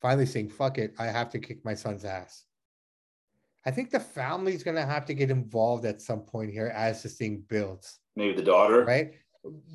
[0.00, 2.45] finally saying, "Fuck it, I have to kick my son's ass."
[3.66, 7.16] I think the family's gonna have to get involved at some point here as this
[7.16, 7.98] thing builds.
[8.14, 8.84] Maybe the daughter.
[8.84, 9.14] right?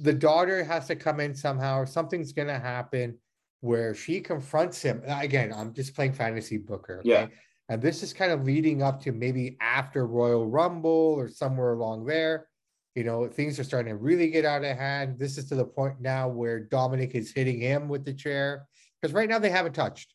[0.02, 3.18] The daughter has to come in somehow, or something's gonna happen
[3.60, 5.04] where she confronts him.
[5.06, 7.00] Again, I'm just playing fantasy booker.
[7.00, 7.10] Okay?
[7.10, 7.28] Yeah.
[7.70, 12.06] And this is kind of leading up to maybe after Royal Rumble or somewhere along
[12.06, 12.48] there.
[12.96, 15.18] You know, things are starting to really get out of hand.
[15.18, 18.68] This is to the point now where Dominic is hitting him with the chair.
[19.02, 20.14] Because right now they haven't touched,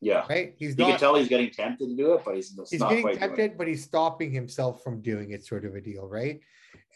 [0.00, 0.24] Yeah.
[0.28, 0.54] right?
[0.56, 3.02] He's You not can tell he's getting tempted to do it, but he's, he's getting
[3.02, 3.18] quite doing it.
[3.18, 6.40] tempted, but he's stopping himself from doing it, sort of a deal, right?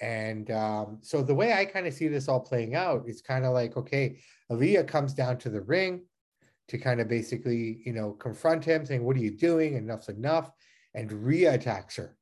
[0.01, 3.45] And um, so the way I kind of see this all playing out is kind
[3.45, 4.19] of like, okay,
[4.51, 6.03] Aalyah comes down to the ring
[6.69, 9.75] to kind of basically, you know, confront him, saying, "What are you doing?
[9.77, 10.51] Enough's enough."
[10.95, 12.17] And Rhea attacks her.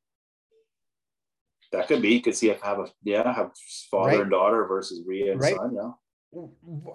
[1.73, 2.09] That could be.
[2.15, 3.53] You could see have a yeah, have
[3.91, 4.21] father Right.
[4.21, 5.57] and daughter versus Rhea and Right.
[5.57, 5.75] son.
[5.75, 5.91] Yeah.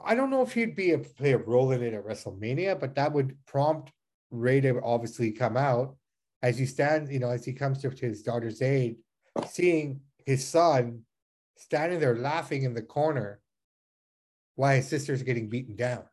[0.06, 2.96] I don't know if he'd be a play a role in it at WrestleMania, but
[2.96, 3.92] that would prompt
[4.32, 5.96] Rey to obviously come out
[6.42, 8.98] as he stands, you know, as he comes to his daughter's aid,
[9.50, 11.02] seeing his son
[11.58, 13.42] standing there laughing in the corner
[14.56, 16.04] while his sister's getting beaten down.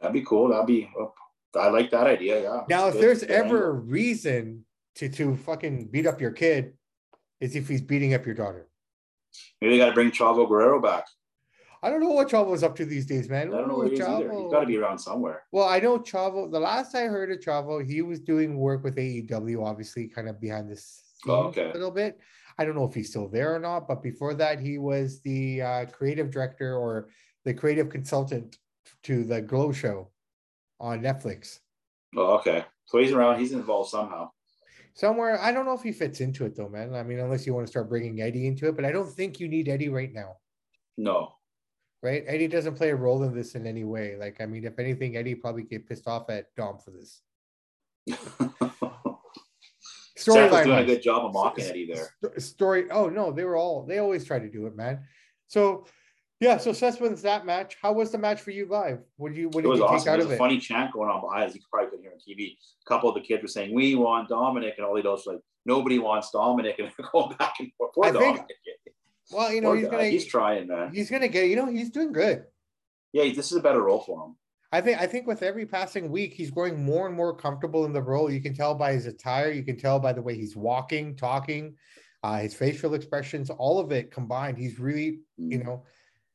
[0.00, 0.48] That'd be cool.
[0.48, 0.88] That'd be.
[1.54, 2.42] I like that idea.
[2.42, 2.60] Yeah.
[2.68, 3.02] Now, if good.
[3.02, 4.64] there's Good ever a reason
[4.96, 6.74] to to fucking beat up your kid,
[7.40, 8.68] is if he's beating up your daughter.
[9.60, 11.06] maybe they got to bring Chavo Guerrero back.
[11.82, 13.48] I don't know what Chavo's up to these days, man.
[13.54, 14.30] I don't know where he is either.
[14.32, 15.44] He's got to be around somewhere.
[15.50, 16.50] Well, I know Chavo.
[16.50, 20.40] The last I heard of Chavo, he was doing work with AEW, obviously, kind of
[20.40, 21.70] behind the scenes Oh, okay.
[21.70, 22.18] a little bit.
[22.58, 25.62] I don't know if he's still there or not, but before that, he was the
[25.62, 27.08] uh, creative director or
[27.44, 28.58] the creative consultant
[29.04, 30.10] to the Glow Show
[30.78, 31.60] on Netflix.
[32.16, 32.64] Oh, okay.
[32.86, 33.38] So he's around.
[33.38, 34.30] He's involved somehow.
[34.94, 36.94] Somewhere, I don't know if he fits into it though, man.
[36.94, 39.40] I mean, unless you want to start bringing Eddie into it, but I don't think
[39.40, 40.36] you need Eddie right now,
[40.98, 41.34] No.
[42.02, 42.24] Right?
[42.26, 44.16] Eddie doesn't play a role in this in any way.
[44.16, 47.22] Like, I mean, if anything, Eddie probably get pissed off at Dom for this.
[50.26, 52.10] Was doing a good job of mocking Eddie there.
[52.22, 52.90] St- story.
[52.90, 55.00] Oh no, they were all they always try to do it, man.
[55.46, 55.86] So
[56.40, 57.76] yeah, so Seth wins that match.
[57.80, 59.00] How was the match for you live?
[59.16, 60.08] What did you what It did was you take awesome.
[60.08, 60.38] out There's of a it?
[60.38, 61.54] funny chant going on behind us.
[61.54, 62.52] You probably couldn't hear on TV.
[62.52, 65.38] A couple of the kids were saying, "We want Dominic," and all they was like,
[65.64, 67.92] "Nobody wants Dominic," and they're going back and forth.
[68.02, 68.46] I think- Dominic.
[69.32, 69.90] Well, you know, Poor he's guy.
[69.90, 70.92] gonna he's trying, man.
[70.94, 72.44] He's gonna get, you know, he's doing good.
[73.12, 74.36] Yeah, this is a better role for him.
[74.72, 77.92] I think I think with every passing week, he's growing more and more comfortable in
[77.92, 78.30] the role.
[78.30, 81.76] You can tell by his attire, you can tell by the way he's walking, talking.
[82.22, 84.58] uh, his facial expressions, all of it combined.
[84.58, 85.64] He's really, you Mm.
[85.64, 85.84] know,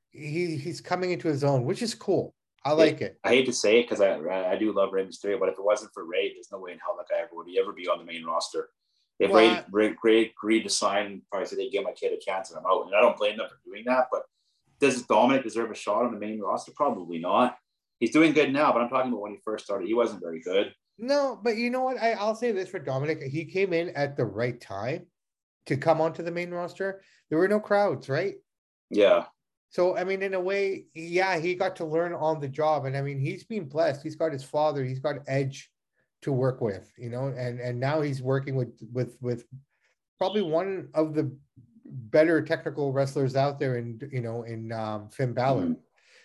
[0.10, 2.34] he he's coming into his own, which is cool.
[2.63, 3.19] I like it.
[3.23, 4.15] I hate to say it because I
[4.51, 6.79] I do love Rey Mysterio, but if it wasn't for Rey, there's no way in
[6.79, 8.69] hell that guy ever would he ever be on the main roster.
[9.19, 9.95] If Well, Rey
[10.38, 12.88] agreed to sign, probably said they give my kid a chance and I'm out.
[12.88, 14.08] And I don't blame them for doing that.
[14.12, 14.23] But
[14.80, 16.73] does Dominic deserve a shot on the main roster?
[16.75, 17.58] Probably not.
[17.99, 19.88] He's doing good now, but I'm talking about when he first started.
[19.88, 20.73] He wasn't very good.
[20.97, 22.01] No, but you know what?
[22.01, 23.21] I, I'll say this for Dominic.
[23.23, 25.06] He came in at the right time
[25.67, 27.01] to come onto the main roster.
[27.30, 28.36] There were no crowds, right?
[28.89, 29.25] Yeah.
[29.69, 32.95] So I mean, in a way, yeah, he got to learn on the job, and
[32.95, 34.04] I mean, he's been blessed.
[34.04, 34.84] He's got his father.
[34.86, 35.69] He's got Edge
[36.26, 39.46] to work with, you know, and and now he's working with with with
[40.18, 41.32] probably one of the
[41.86, 45.68] better technical wrestlers out there, in you know, in um, Finn Balor.
[45.68, 45.78] Mhm.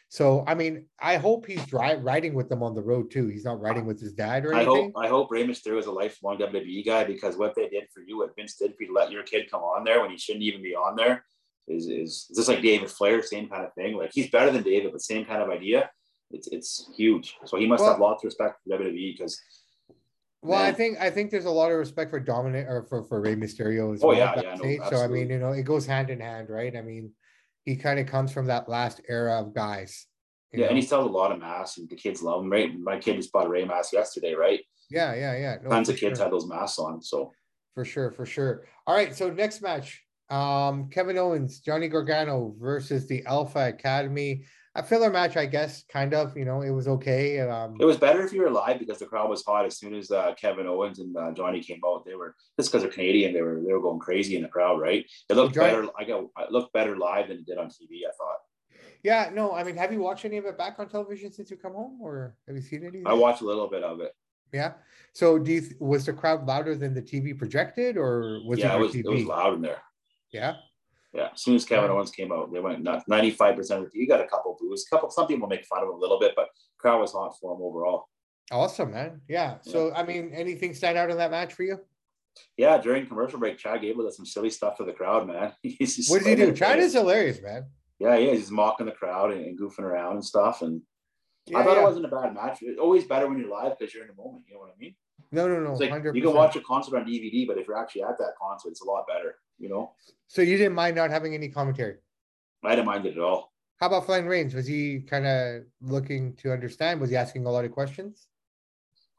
[0.09, 3.29] So I mean, I hope he's dri- riding with them on the road too.
[3.29, 4.93] He's not riding with his dad or I anything.
[4.93, 8.01] hope I hope Rey Mysterio is a lifelong WWE guy because what they did for
[8.03, 10.19] you, what Vince did for you to let your kid come on there when he
[10.19, 11.25] shouldn't even be on there,
[11.69, 13.97] is is just like David Flair, same kind of thing.
[13.97, 15.91] Like he's better than David, but same kind of idea.
[16.33, 17.37] It's it's huge.
[17.45, 19.41] So he must Well- have lots of respect for WWE because
[20.43, 23.21] Well, I think I think there's a lot of respect for Dominic or for for
[23.21, 24.17] Rey Mysterio as Oh, well.
[24.17, 26.75] yeah, yeah, no, so I mean, you know, it goes hand in hand, right?
[26.75, 27.13] I mean,
[27.65, 30.07] he kind of comes from that last era of guys.
[30.53, 32.51] yeah, and he sells a lot of masks and the kids love him.
[32.51, 34.35] Right, my kid just bought a Rey mask yesterday.
[34.35, 35.57] Right, yeah, yeah, yeah.
[35.63, 36.25] No, tons of kids sure.
[36.25, 37.03] had those masks on.
[37.03, 37.33] So
[37.75, 38.67] for sure, for sure.
[38.87, 44.45] All right, so next match, um, Kevin Owens, Johnny Gargano versus the Alpha Academy.
[44.81, 46.35] A filler match, I guess, kind of.
[46.39, 47.39] You know, it was okay.
[47.41, 49.95] Um, it was better if you were live because the crowd was hot as soon
[49.95, 52.07] as uh, Kevin Owens and uh, Johnny came out.
[52.07, 53.35] They were just because they're Canadian.
[53.35, 54.81] They were they were going crazy in the crowd.
[54.81, 55.89] Right, it looked Johnny- better.
[55.99, 58.09] I got it looked better live than it did on TV.
[58.09, 58.39] I thought.
[59.03, 61.59] yeah, no, I mean, have you watched any of it back on television since you
[61.59, 63.03] come home, or have you seen any?
[63.05, 64.13] I watched a little bit of it.
[64.51, 64.73] Yeah.
[65.13, 68.77] So do you was the crowd louder than the TV projected or was yeah, it,
[68.77, 69.05] it was TV?
[69.05, 69.83] it was loud in there.
[70.33, 70.55] Yeah.
[71.13, 71.91] Yeah, as soon as Kevin.
[71.91, 73.05] Owens came out, they went nuts.
[73.09, 74.85] Ninety-five percent of the you got a couple boos.
[74.89, 77.55] Couple some people make fun of him a little bit, but crowd was hot for
[77.55, 78.07] him overall.
[78.53, 79.21] Awesome, man.
[79.29, 79.57] Yeah.
[79.63, 81.81] So I mean, anything stand out in that match for you?
[82.57, 85.53] Yeah, during commercial break, Chad Gable did some silly stuff to the crowd, man.
[85.63, 86.53] He's just What did he do?
[86.53, 87.67] Chad is hilarious, man.
[87.99, 90.63] Yeah, yeah, he's mocking the crowd and, and goofing around and stuff.
[90.63, 90.81] And
[91.47, 91.83] Yeah, I thought yeah.
[91.83, 92.61] it wasn't a bad match.
[92.63, 94.45] It's always better when you're live because you're in the moment.
[94.49, 94.95] You know what I mean?
[95.31, 95.75] No, no, no.
[95.75, 96.15] Like 100%.
[96.15, 98.81] you can watch a concert on DVD, but if you're actually at that concert, it's
[98.81, 99.37] a lot better.
[99.61, 99.93] You know,
[100.27, 101.97] So you didn't mind not having any commentary.
[102.65, 103.53] I didn't mind it at all.
[103.79, 104.55] How about Flying Reigns?
[104.55, 107.01] Was he kind of looking to understand?
[107.01, 108.27] Was he asking a lot of questions?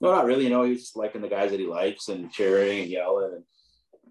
[0.01, 0.43] No, not really.
[0.45, 3.43] You know, he's liking the guys that he likes and cheering and yelling and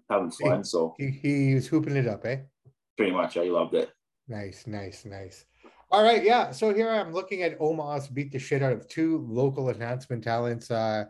[0.09, 0.63] having fun.
[0.63, 2.37] So He, he was hooping it up, eh?
[2.97, 3.89] pretty much, I loved it.
[4.27, 5.45] Nice, nice, nice.
[5.89, 6.51] All right, yeah.
[6.51, 10.71] So here I'm looking at Omos beat the shit out of two local enhancement talents.
[10.71, 11.05] Uh,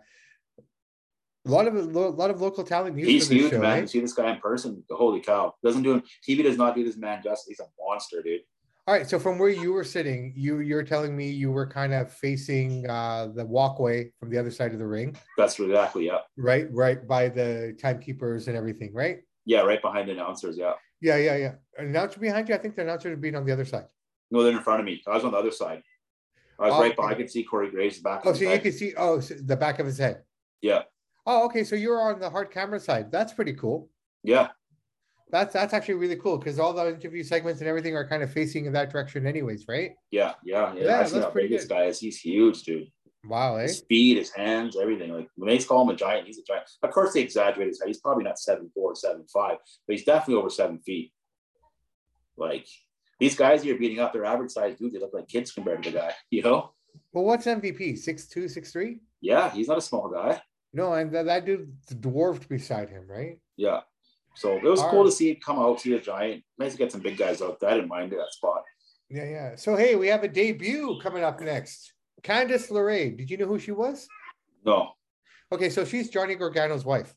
[1.45, 3.77] a lot of a lot of local talent He's huge, show, man.
[3.77, 3.81] eh?
[3.81, 5.53] You see this guy in person, holy cow!
[5.63, 6.03] Doesn't do him.
[6.27, 7.47] TV does not do this man justice.
[7.47, 8.41] He's a monster, dude.
[8.87, 11.93] All right, so from where you were sitting, you you're telling me you were kind
[11.93, 16.19] of facing uh, the walkway from the other side of the ring, That's exactly yeah,
[16.37, 16.67] right?
[16.71, 19.19] Right by the timekeepers and everything, right?
[19.45, 20.57] yeah, right behind the announcers.
[20.57, 21.53] Yeah, Yeah, yeah, yeah.
[21.77, 22.55] Announcer behind you.
[22.55, 23.85] I think the announcer would be on the other side.
[24.29, 25.01] no, they're in front of me.
[25.07, 25.81] I was on the other side.
[26.59, 27.05] I was Oh, right by.
[27.05, 28.21] I could see Corey Graves back.
[28.25, 28.93] Oh, of so you can see.
[28.95, 30.23] Oh, so the back of his head.
[30.61, 30.83] Yeah,
[31.25, 31.63] Oh, okay.
[31.63, 33.11] So you're on the hard camera side.
[33.11, 33.89] That's pretty cool.
[34.23, 34.49] yeah,
[35.31, 38.31] That's that's actually really cool because all the interview segments and everything are kind of
[38.31, 39.91] facing in that direction, anyways, right?
[40.11, 40.79] yeah, yeah, yeah.
[40.81, 41.73] Yeah, that's how pretty big this good.
[41.75, 41.99] guy is.
[41.99, 42.87] He's huge, dude.
[43.23, 43.63] Wow, eh?
[43.63, 45.13] His speed, his hands, everything.
[45.13, 46.67] Like when they call him a giant, he's a giant.
[46.81, 47.87] Of course, they exaggerate his height.
[47.89, 49.57] He's probably not seven four, seven five,
[49.87, 51.13] but he's definitely over seven feet.
[52.35, 52.65] Like
[53.19, 55.91] these guys you're beating up, their average size dude, they look like kids compared to
[55.91, 56.13] the guy.
[56.31, 56.71] You know?
[57.13, 57.97] Well, what's MVP?
[57.99, 58.99] Six two, six three?
[59.21, 60.41] Yeah, he's not a small guy.
[60.73, 63.39] No, and that, that dude dwarfed beside him, right?
[63.57, 63.81] Yeah.
[64.35, 65.05] So it was All cool right.
[65.09, 66.43] to see it come out, see a giant.
[66.57, 67.69] Nice to get some big guys out there.
[67.69, 68.63] I didn't mind that spot.
[69.09, 69.55] Yeah, yeah.
[69.55, 71.93] So hey, we have a debut coming up next.
[72.23, 73.17] Candice LeRae.
[73.17, 74.07] Did you know who she was?
[74.65, 74.91] No.
[75.51, 77.13] Okay, so she's Johnny Gargano's wife.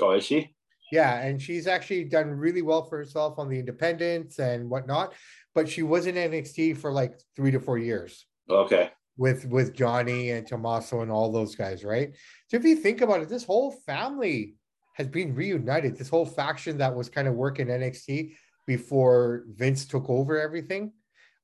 [0.00, 0.54] Oh, is she?
[0.92, 5.14] Yeah, and she's actually done really well for herself on the independents and whatnot.
[5.54, 8.26] But she was in NXT for like three to four years.
[8.48, 8.90] Okay.
[9.18, 12.12] With with Johnny and Tommaso and all those guys, right?
[12.48, 14.54] So if you think about it, this whole family
[14.94, 15.96] has been reunited.
[15.96, 18.34] This whole faction that was kind of working NXT
[18.66, 20.92] before Vince took over everything.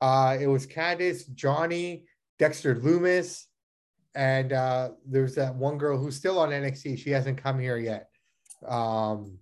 [0.00, 2.04] Uh, it was Candice, Johnny,
[2.38, 3.44] Dexter Lumis,
[4.14, 6.98] and uh, there's that one girl who's still on NXT.
[6.98, 8.08] She hasn't come here yet.
[8.66, 9.38] Um,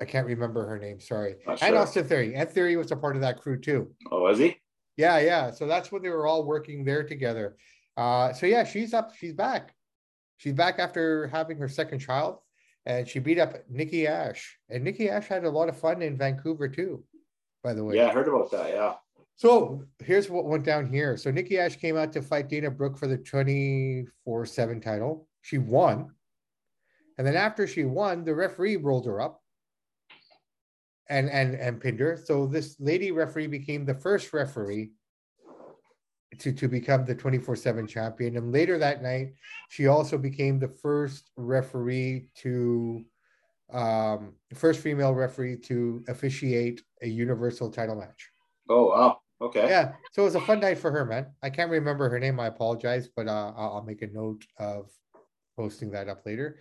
[0.00, 1.00] I can't remember her name.
[1.00, 1.36] Sorry.
[1.46, 1.78] Not And sure.
[1.78, 2.34] Austin Theory.
[2.34, 3.92] And Theory was a part of that crew too.
[4.10, 4.56] Oh, was he?
[4.96, 5.50] Yeah, yeah.
[5.50, 7.56] So that's when they were all working there together.
[7.96, 9.14] Uh, so yeah, she's up.
[9.16, 9.74] She's back.
[10.36, 12.38] She's back after having her second child.
[12.84, 14.58] and she beat up Nikki Ash.
[14.68, 17.04] And Nikki Ash had a lot of fun in Vancouver too,
[17.62, 17.96] by the way.
[17.96, 18.70] Yeah, I heard about that.
[18.70, 18.94] Yeah.
[19.36, 21.16] So here's what went down here.
[21.16, 25.28] So Nikki Ash came out to fight Dana Brooke for the 24 7 title.
[25.42, 26.10] She won.
[27.18, 29.41] And then after she won, the referee rolled her up
[31.12, 32.16] and and and pinned her.
[32.16, 34.92] So this lady referee became the first referee
[36.38, 38.38] to, to become the 24-7 champion.
[38.38, 39.34] And later that night,
[39.68, 43.04] she also became the first referee to
[43.72, 48.30] um first female referee to officiate a universal title match.
[48.68, 49.18] Oh wow.
[49.40, 49.68] Okay.
[49.68, 49.92] Yeah.
[50.12, 51.26] So it was a fun night for her, man.
[51.42, 52.38] I can't remember her name.
[52.38, 54.90] I apologize, but uh, I'll, I'll make a note of
[55.56, 56.58] posting that up later.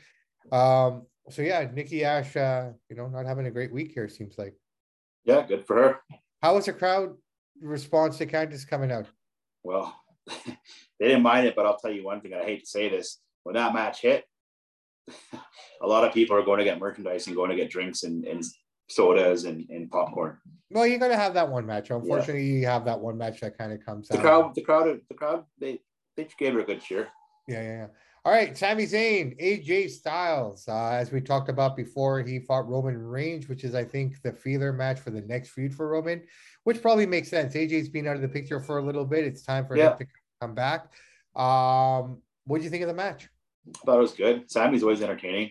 [0.51, 4.37] Um, so yeah, Nikki Ash, uh, you know, not having a great week here, seems
[4.37, 4.55] like.
[5.25, 5.99] Yeah, good for her.
[6.41, 7.15] How was the crowd
[7.61, 9.07] response to Candice coming out?
[9.63, 9.95] Well,
[10.27, 12.33] they didn't mind it, but I'll tell you one thing.
[12.33, 13.19] I hate to say this.
[13.43, 14.25] When that match hit,
[15.81, 18.25] a lot of people are going to get merchandise and going to get drinks and,
[18.25, 18.43] and
[18.91, 20.37] sodas and, and popcorn.
[20.69, 21.89] Well, you're gonna have that one match.
[21.89, 22.59] Unfortunately, yeah.
[22.59, 24.21] you have that one match that kind of comes the out.
[24.21, 25.79] crowd, the crowd, the crowd, they
[26.15, 27.09] they gave her a good cheer.
[27.47, 27.87] Yeah, yeah, yeah.
[28.23, 30.67] All right, Sami Zayn, AJ Styles.
[30.67, 34.31] Uh, as we talked about before, he fought Roman Reigns, which is, I think, the
[34.31, 36.21] feeler match for the next feud for Roman,
[36.63, 37.55] which probably makes sense.
[37.55, 39.25] AJ's been out of the picture for a little bit.
[39.25, 39.93] It's time for yeah.
[39.93, 40.05] him to
[40.39, 40.91] come back.
[41.35, 43.27] Um, what do you think of the match?
[43.67, 44.51] I thought it was good.
[44.51, 45.47] Sami's always entertaining.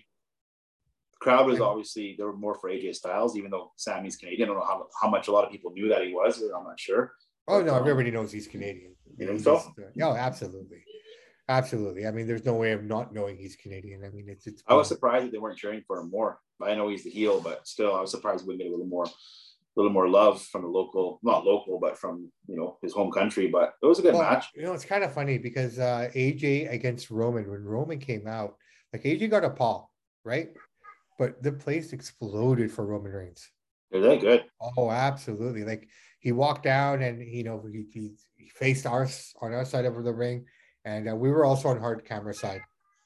[1.14, 4.48] The crowd was obviously they were more for AJ Styles, even though Sami's Canadian.
[4.48, 6.40] I don't know how, how much a lot of people knew that he was.
[6.40, 7.14] I'm not sure.
[7.48, 8.94] Oh no, um, everybody knows he's Canadian.
[9.18, 9.56] You know so?
[9.56, 10.84] Uh, oh, absolutely.
[11.48, 12.06] Absolutely.
[12.06, 14.04] I mean, there's no way of not knowing he's Canadian.
[14.04, 14.46] I mean, it's.
[14.46, 16.38] it's I was surprised that they weren't cheering for him more.
[16.62, 19.04] I know he's the heel, but still, I was surprised we get a little more,
[19.04, 19.10] a
[19.76, 23.48] little more love from the local, not local, but from you know his home country.
[23.48, 24.46] But it was a good well, match.
[24.54, 28.56] You know, it's kind of funny because uh, AJ against Roman when Roman came out,
[28.92, 29.86] like AJ got a paw,
[30.24, 30.50] right?
[31.18, 33.50] But the place exploded for Roman Reigns.
[33.90, 34.44] They're that good.
[34.76, 35.64] Oh, absolutely!
[35.64, 35.88] Like
[36.20, 39.08] he walked down and you know he, he, he faced our
[39.40, 40.44] on our side of the ring
[40.84, 42.60] and uh, we were also on hard camera side,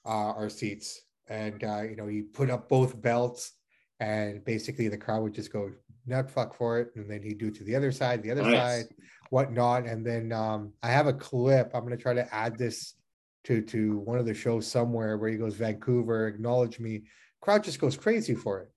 [0.07, 3.53] uh, our seats, and uh, you know he put up both belts,
[4.01, 5.71] and basically the crowd would just go
[6.07, 8.43] nut fuck for it, and then he'd do it to the other side, the other
[8.43, 8.83] nice.
[8.83, 8.85] side,
[9.31, 11.71] whatnot, and then um, I have a clip.
[11.75, 12.95] I'm gonna try to add this
[13.45, 17.05] to to one of the shows somewhere where he goes Vancouver, acknowledge me.
[17.41, 18.71] Crowd just goes crazy for it.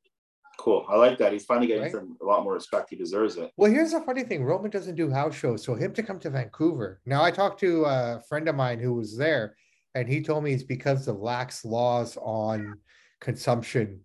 [0.58, 0.86] Cool.
[0.90, 1.32] I like that.
[1.32, 1.92] He's finally getting right?
[1.92, 2.90] some a lot more respect.
[2.90, 3.52] He deserves it.
[3.58, 6.30] Well, here's the funny thing: Roman doesn't do house shows, so him to come to
[6.30, 7.00] Vancouver.
[7.06, 9.56] Now, I talked to a friend of mine who was there,
[9.94, 12.80] and he told me it's because of lax laws on
[13.22, 14.02] consumption.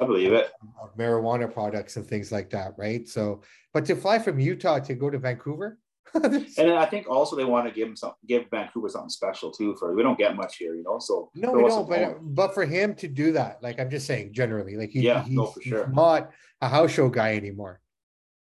[0.00, 0.50] I believe it.
[0.82, 3.08] Of marijuana products and things like that, right?
[3.08, 5.78] So, but to fly from Utah to go to Vancouver,
[6.58, 9.76] and I think also they want to give him some, give Vancouver something special too.
[9.76, 10.98] For we don't get much here, you know.
[10.98, 11.88] So no, we don't.
[11.88, 15.24] But but for him to do that, like I'm just saying, generally, like he, yeah,
[15.24, 15.86] he's, no, for sure.
[15.88, 17.80] not a house show guy anymore,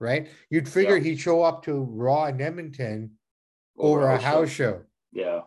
[0.00, 0.28] right?
[0.50, 1.04] You'd figure yeah.
[1.04, 3.12] he'd show up to Raw in Edmonton
[3.78, 4.72] over, over a house show.
[4.72, 4.82] show.
[5.12, 5.40] Yeah,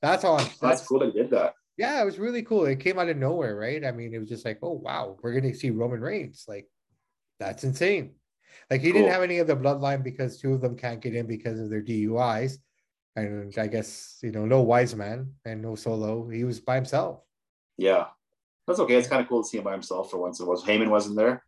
[0.00, 0.38] that's all.
[0.38, 1.00] That's, that's cool.
[1.00, 1.54] They did that.
[1.78, 2.66] Yeah, it was really cool.
[2.66, 3.84] It came out of nowhere, right?
[3.84, 6.44] I mean, it was just like, oh wow, we're gonna see Roman Reigns.
[6.46, 6.68] Like,
[7.38, 8.12] that's insane.
[8.70, 9.00] Like he cool.
[9.00, 11.70] didn't have any of the bloodline because two of them can't get in because of
[11.70, 12.58] their DUIs.
[13.14, 16.28] And I guess, you know, no wise man and no solo.
[16.28, 17.20] He was by himself.
[17.76, 18.06] Yeah.
[18.66, 18.94] That's okay.
[18.94, 20.40] It's kind of cool to see him by himself for once.
[20.40, 21.42] It was Heyman wasn't there.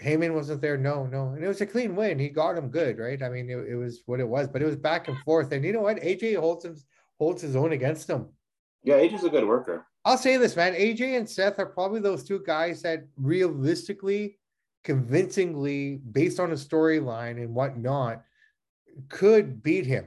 [0.00, 0.76] Heyman wasn't there.
[0.76, 1.30] No, no.
[1.30, 2.18] And it was a clean win.
[2.18, 3.22] He got him good, right?
[3.22, 5.52] I mean, it, it was what it was, but it was back and forth.
[5.52, 5.98] And you know what?
[5.98, 6.76] AJ holds him
[7.18, 8.28] holds his own against him.
[8.82, 9.86] Yeah, AJ's a good worker.
[10.04, 10.74] I'll say this, man.
[10.74, 14.38] AJ and Seth are probably those two guys that realistically
[14.84, 18.22] convincingly, based on a storyline and whatnot,
[19.08, 20.06] could beat him.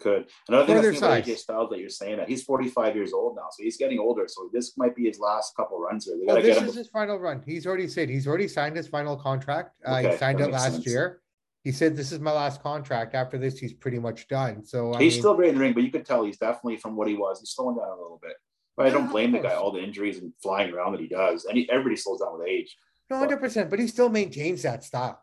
[0.00, 3.36] Could another thing that's about AJ Styles that you're saying that he's 45 years old
[3.36, 4.24] now, so he's getting older.
[4.28, 6.16] So this might be his last couple runs here.
[6.26, 7.42] Oh, this is his final run.
[7.44, 9.76] He's already said he's already signed his final contract.
[9.86, 10.86] Okay, uh, he signed it last sense.
[10.86, 11.20] year.
[11.64, 13.14] He said, "This is my last contract.
[13.14, 15.74] After this, he's pretty much done." So I he's mean, still great in the ring,
[15.74, 17.40] but you could tell he's definitely from what he was.
[17.40, 18.36] He's slowing down a little bit.
[18.78, 19.52] But I don't blame the guy.
[19.52, 22.48] All the injuries and flying around that he does, and he, everybody slows down with
[22.48, 22.74] age.
[23.10, 23.68] No, hundred percent.
[23.68, 25.20] But he still maintains that style.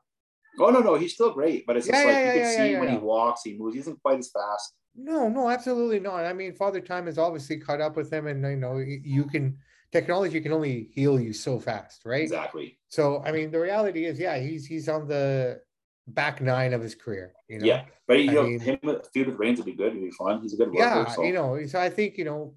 [0.59, 1.65] Oh no, no, he's still great.
[1.65, 3.75] But it's yeah, just like yeah, you can yeah, see when he walks, he moves.
[3.75, 4.73] He isn't quite as fast.
[4.95, 6.25] No, no, absolutely not.
[6.25, 9.57] I mean, Father Time has obviously caught up with him, and you know, you can
[9.91, 12.23] technology can only heal you so fast, right?
[12.23, 12.79] Exactly.
[12.89, 15.61] So, I mean, the reality is, yeah, he's he's on the
[16.07, 17.33] back nine of his career.
[17.47, 17.65] You know?
[17.65, 18.79] Yeah, but you know, mean, him
[19.13, 19.91] feud with Reigns would be good.
[19.91, 20.41] It'd be fun.
[20.41, 20.79] He's a good worker.
[20.79, 21.23] Yeah, so.
[21.23, 22.55] you know, so I think you know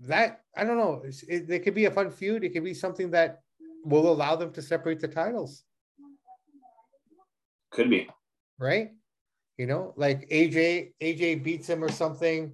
[0.00, 1.02] that I don't know.
[1.04, 2.44] It, it could be a fun feud.
[2.44, 3.42] It could be something that
[3.86, 5.62] will allow them to separate the titles.
[7.70, 8.08] Could be.
[8.58, 8.90] Right?
[9.58, 12.52] You know, like AJ, AJ beats him or something.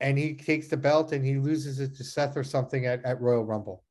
[0.00, 3.20] and he takes the belt and he loses it to Seth or something at, at
[3.20, 3.82] Royal Rumble.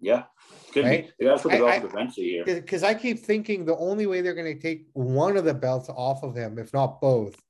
[0.00, 0.24] Yeah,
[0.72, 1.10] could Right?
[1.18, 1.24] be.
[1.26, 2.44] Gotta put the belt eventually here.
[2.44, 5.88] Because I keep thinking the only way they're going to take one of the belts
[5.90, 7.40] off of him, if not both,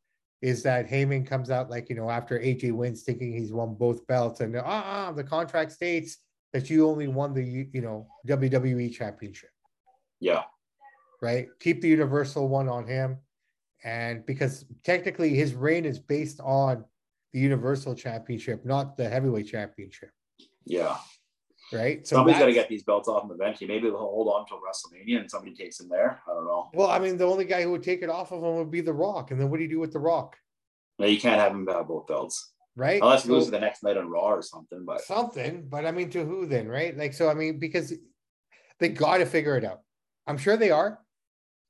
[0.42, 4.06] is that Heyman comes out like, you know, after AJ wins, thinking he's won both
[4.06, 4.40] belts.
[4.40, 6.18] And ah, the contract states
[6.52, 9.50] that you only won the, you know, WWE championship,
[10.20, 10.44] Yeah,
[11.20, 11.48] right?
[11.60, 13.18] Keep the Universal one on him.
[13.84, 16.84] And because technically his reign is based on
[17.32, 20.10] the Universal championship, not the heavyweight championship,
[20.64, 20.96] yeah.
[21.72, 22.06] right?
[22.06, 23.68] So somebody's got to get these belts off him eventually.
[23.68, 26.20] Maybe they'll hold on until WrestleMania and somebody takes him there.
[26.26, 26.70] I don't know.
[26.74, 28.80] Well, I mean, the only guy who would take it off of him would be
[28.80, 29.30] The Rock.
[29.30, 30.36] And then what do you do with The Rock?
[30.98, 33.00] No, you can't have him have both belts Right?
[33.00, 34.84] unless he So- loses the next night on Raw or something.
[34.84, 36.94] But something, but I mean, to who then, right?
[36.96, 37.94] Like, so I mean, because
[38.78, 39.80] they got to figure it out.
[40.26, 41.00] I'm sure they are.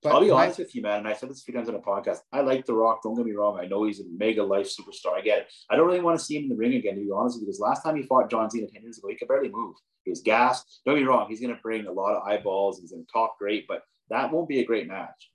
[0.03, 0.99] But I'll be my- honest with you, man.
[0.99, 2.19] And I said this a few times on a podcast.
[2.33, 3.03] I like The Rock.
[3.03, 3.59] Don't get me wrong.
[3.59, 5.15] I know he's a mega life superstar.
[5.15, 5.53] I get it.
[5.71, 7.43] I don't really want to see him in the ring again, to be honest, with
[7.43, 9.75] you, because last time he fought John Cena 10 years ago, he could barely move.
[10.05, 10.81] He was gassed.
[10.85, 11.27] Don't get me wrong.
[11.29, 12.79] He's going to bring a lot of eyeballs.
[12.81, 15.31] He's going to talk great, but that won't be a great match.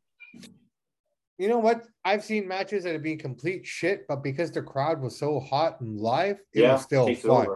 [1.42, 1.88] You know what?
[2.06, 5.82] I've seen matches that have been complete shit, but because the crowd was so hot
[5.82, 7.48] and live, it yeah, was still fun.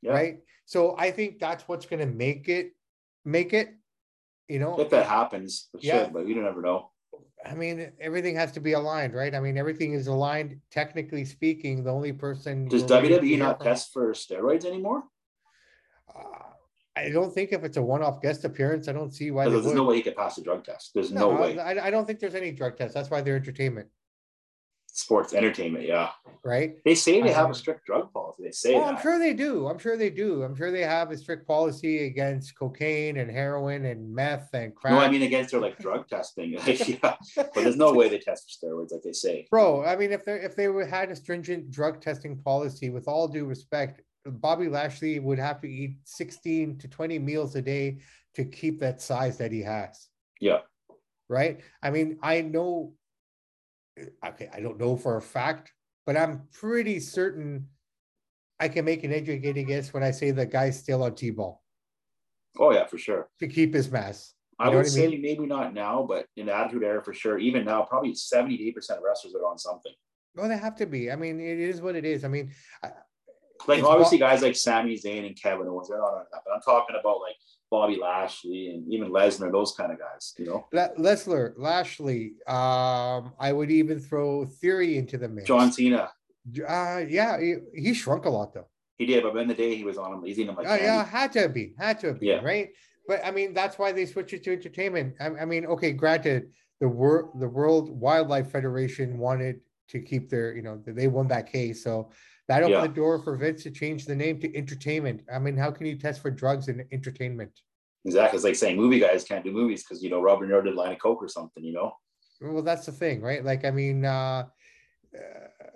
[0.00, 0.12] Yeah.
[0.12, 0.38] right?
[0.64, 2.72] So I think that's what's going to make it,
[3.26, 3.74] make it.
[4.48, 6.04] You know, If that happens, it Yeah.
[6.04, 6.92] should, but you don't ever know.
[7.44, 9.34] I mean, everything has to be aligned, right?
[9.34, 10.58] I mean, everything is aligned.
[10.70, 15.04] Technically speaking, the only person Does we're waiting to WWE not test for steroids anymore?
[16.08, 16.45] Uh,
[16.96, 19.74] I don't think if it's a one-off guest appearance, I don't see why there's would.
[19.76, 20.92] no way he could pass a drug test.
[20.94, 21.58] There's no, way.
[21.58, 22.94] I, I don't think there's any drug tests.
[22.94, 23.88] That's why they're entertainment,
[24.88, 26.08] Sports entertainment, yeah.
[26.42, 26.76] right?
[26.86, 28.44] They say they have Um, a strict drug policy.
[28.44, 28.94] They say Oh, that.
[28.94, 29.66] I'm sure they do.
[29.68, 30.42] I'm sure they do.
[30.42, 34.94] I'm sure they have a strict policy against cocaine and heroin and meth and crack.
[34.94, 36.56] No, I mean against their like drug testing.
[36.66, 39.46] Like, yeah, but there's no way they test for steroids like they say.
[39.50, 43.28] Bro, I mean, if they if they had a stringent drug testing policy, with all
[43.28, 47.98] due respect, Bobby Lashley would have to eat 16 to 20 meals a day
[48.34, 50.08] to keep that size that he has.
[50.40, 50.58] Yeah,
[51.28, 51.60] right?
[51.82, 52.92] I mean, I know,
[54.24, 55.72] okay, I don't know for a fact,
[56.04, 57.68] but I'm pretty certain
[58.58, 61.62] I can make an educated guess when I say the guy's still on T-ball
[62.58, 63.28] oh yeah, for sure.
[63.40, 64.32] to keep his mass.
[64.58, 67.12] I You would what I say maybe not now, but in the attitude era for
[67.12, 67.38] sure.
[67.38, 69.92] Even now, probably 70 to 80 percent of wrestlers are on something.
[70.34, 71.10] Well, they have to be.
[71.10, 72.24] I mean, it is what it is.
[72.24, 72.92] I mean, I-
[73.68, 76.42] Like It's obviously, guys like Sami Zayn and Kevin Owens, they're not on that.
[76.44, 77.34] But I'm talking about like
[77.70, 80.34] Bobby Lashley and even Lesnar, those kind of guys.
[80.38, 82.34] You know, Le- Leslie, Lashley.
[82.46, 85.46] Um, I would even throw Theory into the mix.
[85.48, 86.10] John Cena,
[86.68, 88.68] Uh, yeah, he, he shrunk a lot though.
[88.98, 90.22] he did, but in the day he was on him.
[90.24, 90.84] He's eating them like Oh, candy.
[90.84, 92.40] yeah, had to be, had to be, Yeah.
[92.42, 92.68] right?
[93.08, 95.14] But I mean, that's why they switched it to entertainment.
[95.20, 100.54] I, I mean, okay, granted, the world, the World Wildlife Federation wanted to keep their,
[100.54, 102.10] you know, they won that case, so
[102.48, 102.86] that opened Yeah.
[102.86, 105.22] the door for Vince to change the name to entertainment.
[105.32, 107.52] I mean, how can you test for drugs in entertainment?
[108.04, 108.36] Exactly.
[108.36, 110.92] It's like saying movie guys can't do movies because you know Robert Nero did line
[110.92, 111.64] of coke or something.
[111.64, 111.92] You know,
[112.40, 113.44] Well, that's the thing, right?
[113.44, 114.44] Like, I mean, uh,
[115.14, 115.18] uh,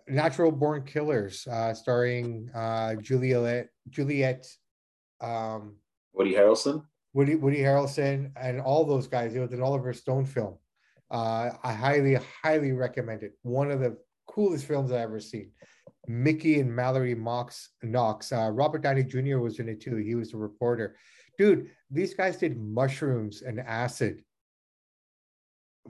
[0.07, 4.47] Natural Born Killers, uh, starring uh, Juliet, Juliet,
[5.21, 5.77] um,
[6.13, 6.85] Woody Harrelson.
[7.15, 9.35] Woody Woody Harrelson and all those guys.
[9.35, 10.57] It was an Oliver Stone film.
[11.11, 13.33] Uh, I highly, highly recommend it.
[13.43, 13.97] One of the
[14.31, 15.51] coolest films I've ever seen.
[16.07, 18.33] Mickey and Mallory Mox Knox.
[18.33, 19.39] Uh, Robert Downey Jr.
[19.39, 19.97] was in it too.
[19.97, 20.97] He was the reporter.
[21.39, 24.23] Dude, these guys did mushrooms and acid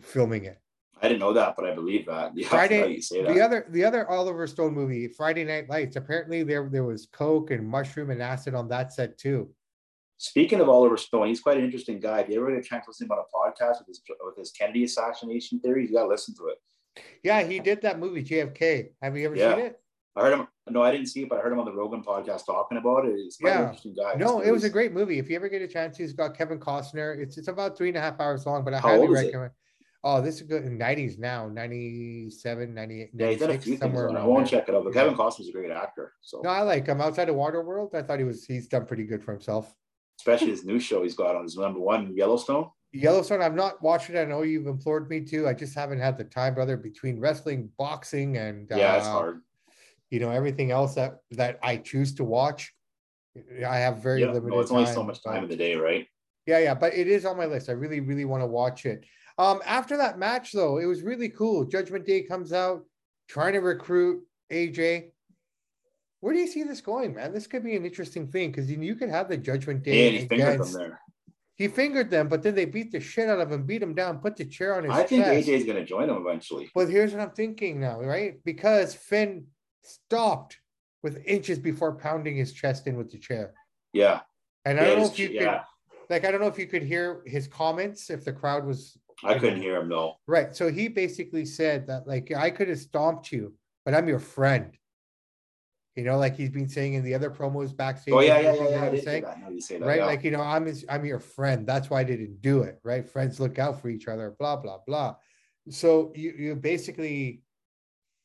[0.01, 0.59] filming it.
[1.03, 2.33] I didn't know that, but I believe that.
[2.37, 3.35] Yeah, Friday- now you say that.
[3.35, 5.97] The other the other Oliver Stone movie, Friday Night Lights.
[5.97, 9.51] Apparently there there was coke and mushroom and acid on that set too.
[10.19, 12.21] Speaking of Oliver Stone, he's quite an interesting guy.
[12.21, 14.03] If you ever get a chance to listen to him on a podcast with his
[14.23, 16.59] with his Kennedy assassination theories, you got to listen to it.
[17.23, 18.93] Yeah, he did that movie JFK.
[19.03, 19.55] Have you ever Yeah.
[19.57, 19.81] seen it?
[20.17, 20.49] I heard him.
[20.69, 23.05] No, I didn't see it, but I heard him on the Rogan podcast talking about
[23.07, 23.17] it.
[23.17, 23.61] He's Yeah.
[23.65, 24.15] interesting guy.
[24.15, 25.19] No, it was a great movie.
[25.19, 27.19] If you ever get a chance, he's got Kevin Costner.
[27.19, 29.27] It's it's about three and a half hours long, but I How highly is it?
[29.27, 29.53] recommend.
[30.03, 33.81] Oh, this is good in 90s now, 97, 98, Yeah, he's done a few things.
[33.81, 34.11] somewhere.
[34.17, 34.85] I won't check it out.
[34.85, 35.03] But Yeah.
[35.03, 36.13] Kevin Costner's a great actor.
[36.23, 37.01] So No, I like him.
[37.01, 39.75] Outside of Waterworld, I thought he was he's done pretty good for himself.
[40.19, 42.71] especially his new show he's got on his number one Yellowstone.
[42.93, 44.17] Yellowstone, I've not watched it.
[44.19, 45.47] I know you've implored me to.
[45.47, 49.43] I just haven't had the time, brother, between wrestling, boxing, and Yeah, it's uh, hard.
[50.11, 52.75] you know everything else that that I choose to watch.
[53.67, 54.51] I have very Yeah, limited.
[54.55, 56.07] no, it's only so time, much but- time in the day, right?
[56.47, 57.69] Yeah, yeah, but it is on my list.
[57.69, 59.05] I really, really want to watch it.
[59.39, 61.65] Um, after that match, though, it was really cool.
[61.65, 62.85] Judgment Day comes out
[63.29, 65.13] trying to recruit AJ.
[66.21, 67.33] Where do you see this going, man?
[67.33, 70.09] This could be an interesting thing because you you could have the Judgment Day.
[70.09, 71.01] And he fingered them against- there.
[71.61, 74.21] He fingered them, but then they beat the shit out of him, beat him down,
[74.21, 75.47] put the chair on his I think chest.
[75.47, 76.71] AJ's going to join him eventually.
[76.75, 78.43] But here's what I'm thinking now, right?
[78.47, 79.45] Because Finn
[79.83, 80.57] stopped
[81.03, 83.53] with inches before pounding his chest in with the chair.
[83.93, 84.21] Yeah.
[84.65, 85.59] And I Yeah, don't know if you yeah.
[85.59, 85.61] could,
[86.09, 89.39] like, I don't know if you could hear his comments if the crowd was I
[89.39, 90.15] couldn't hear him though.
[90.27, 90.57] right.
[90.57, 93.53] So he basically said that, like, I could have stomped you,
[93.85, 94.75] but I'm your friend.
[95.97, 98.15] You know, like he's been saying in the other promos backstage.
[98.15, 98.91] Oh yeah, yeah, yeah, yeah.
[98.91, 99.41] He's saying, that.
[99.41, 99.87] Now you say that.
[99.87, 99.99] right?
[99.99, 100.07] yeah.
[100.07, 101.67] Like, you know, I'm his, I'm your friend.
[101.67, 103.07] That's why I didn't do it, right?
[103.09, 105.17] Friends look out for each other, blah, blah, blah.
[105.69, 107.43] So you, you basically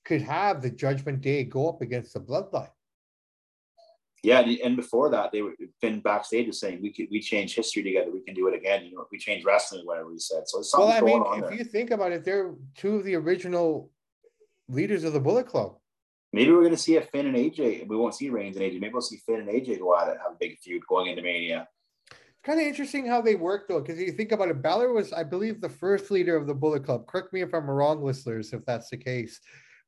[0.05, 2.69] could have the judgment day go up against the bloodline.
[4.21, 7.55] Yeah, and- and before that, they were Finn backstage was saying we could we change
[7.55, 8.11] history together.
[8.11, 8.85] We can do it again.
[8.85, 10.43] You know, we change wrestling, whatever he said.
[10.47, 11.57] So Well, something I mean, going on if there.
[11.57, 13.91] you think about it, they're two of the original
[14.69, 15.77] leaders of the Bullet Club.
[16.35, 17.87] Maybe we're gonna see a Finn and AJ.
[17.87, 18.81] We won't see Reigns and AJ.
[18.81, 21.21] Maybe we'll see Finn and AJ go at it, have a big feud going into
[21.21, 21.65] Mania.
[22.43, 25.23] Kind of interesting how they work though, because you think about it, Balor was, I
[25.23, 27.07] believe, the first leader of the Bullet Club.
[27.07, 29.39] Correct me if I'm wrong, listeners, if that's the case.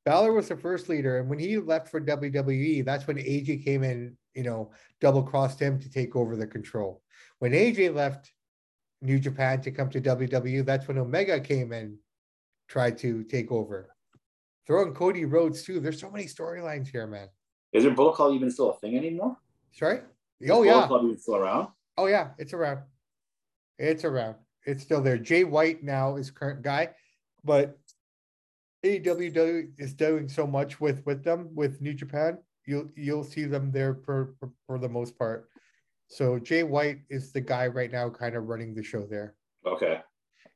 [0.06, 3.84] Balor was the first leader, and when he left for WWE, that's when AJ came
[3.84, 4.72] in, you know,
[5.02, 7.02] double crossed him to take over the control.
[7.39, 8.32] When AJ left
[9.02, 11.98] New Japan to come to WWE, that's when Omega came and
[12.70, 13.89] tried to take over.
[14.68, 15.80] Throwing Cody Rhodes too.
[15.80, 17.30] There's so many storylines here, man.
[17.72, 19.38] Is there Bullet Club even still a thing anymore?
[19.72, 20.01] Sorry?
[20.41, 20.88] Is Oh Bullet yeah.
[20.88, 21.70] Club even still around?
[21.97, 22.82] Oh yeah, it's around.
[23.80, 24.36] It's around.
[24.65, 25.18] It's still there.
[25.18, 26.89] Jay White now is current guy,
[27.45, 27.80] but
[28.86, 32.38] AEW is doing so much with with them with New Japan.
[32.65, 35.49] You'll you'll see them there for for, for the most part.
[36.09, 39.36] So Jay White is the guy right now, kind of running the show there.
[39.65, 40.01] Okay.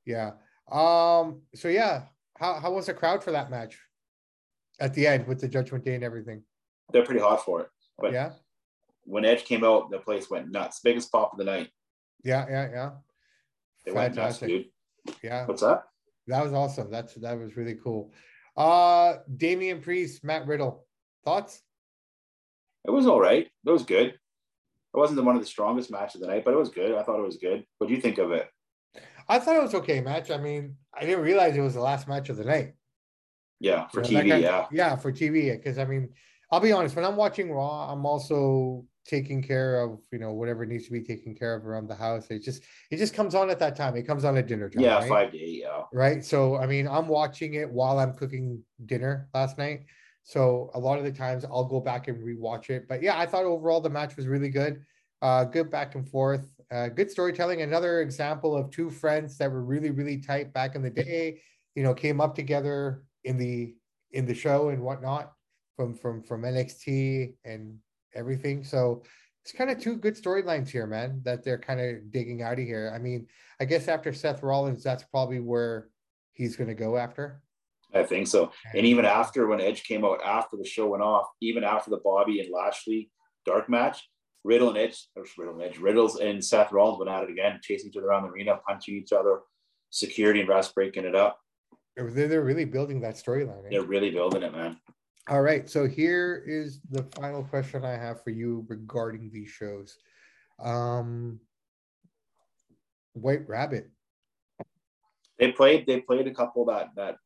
[0.05, 0.32] Yeah.
[0.70, 1.41] Um.
[1.55, 2.03] So yeah,
[2.38, 3.80] how how was the crowd for that match?
[4.82, 6.43] At the end with the Judgment Day and everything.
[6.91, 7.69] They're pretty hot for it.
[7.99, 8.34] But Yeah.
[9.03, 10.79] when Edge came out, the place went nuts.
[10.84, 11.69] Biggest pop of the night.
[12.23, 12.45] Yeah.
[12.49, 12.69] Yeah.
[12.71, 12.91] Yeah.
[13.86, 14.47] They went nuts, Fantastic.
[15.05, 15.15] dude.
[15.23, 15.45] Yeah.
[15.45, 15.84] What's that?
[16.27, 16.89] That was awesome.
[16.91, 18.11] That's that was really cool.
[18.57, 20.86] Uh Damian Priest, Matt Riddle.
[21.23, 21.61] Thoughts?
[22.86, 23.47] It was all right.
[23.65, 24.07] It was good.
[24.07, 26.95] It wasn't one of the strongest matches of the night, but it was good.
[26.95, 27.65] I thought it was good.
[27.77, 28.49] What do you think of it?
[29.29, 30.32] I thought it was okay match.
[30.32, 32.73] I mean, I didn't realize it was the last match of the night.
[33.62, 34.66] Yeah, for You know, TV, kind- yeah.
[34.72, 35.55] Yeah, for TV.
[35.55, 36.09] Because I mean,
[36.51, 40.66] I'll be honest, when I'm watching Raw, I'm also taking care of, you know, whatever
[40.66, 42.28] needs to be taken care of around the house.
[42.30, 43.95] It just it just comes on at that time.
[43.95, 44.84] It comes on at dinner time.
[44.84, 45.09] Yeah, right?
[45.09, 45.84] five to eight, yeah.
[45.93, 46.26] right?
[46.26, 49.86] So I mean, I'm watching it while I'm cooking dinner last night.
[50.24, 52.88] So a lot of the times I'll go back and rewatch it.
[52.88, 54.82] But yeah, I thought overall the match was really good.
[55.22, 56.47] Uh, good back and forth.
[56.72, 57.62] Uh, good storytelling.
[57.62, 61.41] Another example of two friends that were really, really tight back in the day.
[61.76, 63.76] You know, came up together in the
[64.11, 65.34] in the show and whatnot
[65.76, 67.78] from from from NXT and
[68.13, 68.63] everything.
[68.63, 69.03] So
[69.43, 72.65] it's kind of two good storylines here, man, that they're kind of digging out of
[72.65, 72.91] here.
[72.93, 73.28] I mean,
[73.59, 75.89] I guess after Seth Rollins, that's probably where
[76.34, 77.41] he's going to go after.
[77.93, 78.51] I think so.
[78.74, 81.99] And even after when Edge came out after the show went off, even after the
[82.03, 83.09] Bobby and Lashley
[83.45, 84.07] dark match,
[84.43, 87.59] Riddle and Edge, or Riddle and Edge, Riddles and Seth Rollins went at it again,
[87.61, 89.41] chasing each other around the arena, punching each other,
[89.89, 91.41] security and refs breaking it up.
[92.10, 93.66] They're, they're really building that storyline.
[93.66, 93.70] eh?
[93.72, 94.78] They're really building it, man.
[95.30, 95.70] All right.
[95.70, 99.97] So here is the final question I have for you regarding these shows.
[100.60, 101.39] Um,
[103.14, 103.89] White Rabbit.
[105.39, 107.18] They played, they played a couple that that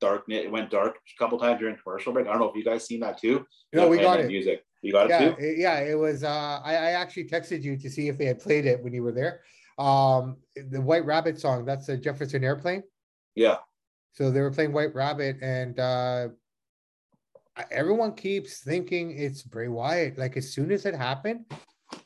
[0.00, 2.26] dark it went dark a couple times during commercial break.
[2.26, 3.46] I don't know if you guys seen that too.
[3.72, 4.26] No, we got it.
[4.26, 4.62] Music.
[4.82, 5.42] You got yeah, it too?
[5.44, 6.24] it- yeah, it was.
[6.24, 9.02] Uh, I, I actually texted you to see if they had played it when you
[9.02, 9.40] were there.
[9.78, 10.36] Um,
[10.70, 11.64] the White Rabbit song.
[11.64, 12.82] That's a Jefferson Airplane.
[13.34, 13.56] Yeah.
[14.14, 16.28] So they were playing White Rabbit, and uh,
[17.70, 20.18] everyone keeps thinking it's Bray Wyatt.
[20.18, 21.44] Like as soon as it happened,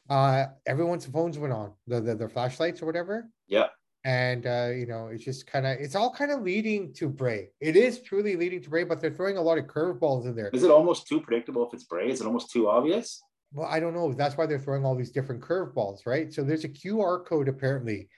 [0.09, 3.29] uh, everyone's phones went on, the the, the flashlights or whatever.
[3.47, 3.67] Yeah.
[4.05, 7.51] And uh, you know, it's just kind of it's all kind of leading to Bray.
[7.61, 10.49] It is truly leading to Bray, but they're throwing a lot of curveballs in there.
[10.55, 12.11] Is it almost too predictable if it's Bray?
[12.11, 13.23] Is it almost too obvious?
[13.53, 14.13] Well, I don't know.
[14.15, 16.33] That's why they're throwing all these different curveballs, right?
[16.33, 18.09] So there's a QR code apparently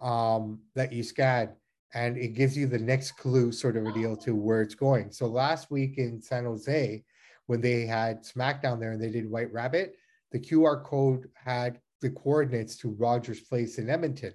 [0.00, 1.50] um, that you scan,
[1.94, 5.10] and it gives you the next clue, sort of a deal to where it's going.
[5.10, 7.02] So last week in San Jose,
[7.46, 9.96] when they had SmackDown there and they did White Rabbit,
[10.30, 14.32] the QR code had the coordinates to Rogers Place in Edmonton,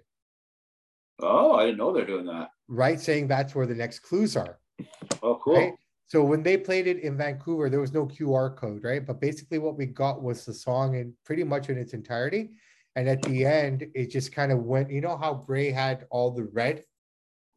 [1.21, 2.49] Oh, I didn't know they're doing that.
[2.67, 2.99] right?
[2.99, 4.59] Saying that's where the next clues are.
[5.23, 5.55] Oh, cool.
[5.55, 5.73] Right?
[6.07, 9.05] So when they played it in Vancouver, there was no QR code, right?
[9.05, 12.51] But basically, what we got was the song in pretty much in its entirety.
[12.97, 14.91] And at the end, it just kind of went.
[14.91, 16.83] You know how Bray had all the red,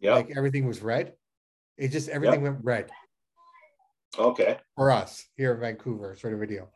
[0.00, 0.14] Yeah.
[0.14, 1.14] like everything was red.
[1.76, 2.90] It just everything went red
[4.18, 4.58] okay.
[4.76, 6.72] for us here in Vancouver, sort of a deal.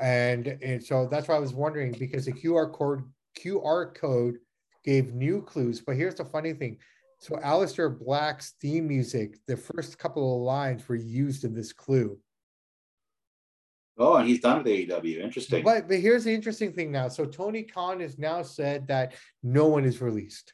[0.00, 3.04] And and so that's why I was wondering because the QR code
[3.38, 4.38] QR code
[4.84, 5.80] gave new clues.
[5.80, 6.78] But here's the funny thing.
[7.20, 12.18] So Aleister Black's theme music, the first couple of lines were used in this clue.
[13.96, 15.22] Oh, and he's done with AEW.
[15.22, 15.62] Interesting.
[15.62, 17.08] But but here's the interesting thing now.
[17.08, 20.52] So Tony Khan has now said that no one is released.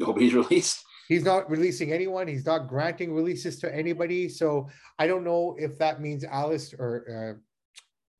[0.00, 0.82] Nobody's released.
[1.08, 2.26] He's not releasing anyone.
[2.28, 4.28] He's not granting releases to anybody.
[4.28, 7.34] So I don't know if that means Alice or uh,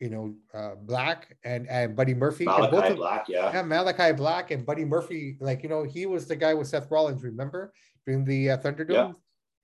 [0.00, 2.44] you know uh, Black and and Buddy Murphy.
[2.44, 3.52] Malachi both of- Black, yeah.
[3.52, 5.36] yeah, Malachi Black and Buddy Murphy.
[5.40, 7.22] Like you know, he was the guy with Seth Rollins.
[7.22, 7.72] Remember
[8.06, 9.12] during the uh, Thunderdome, Yeah.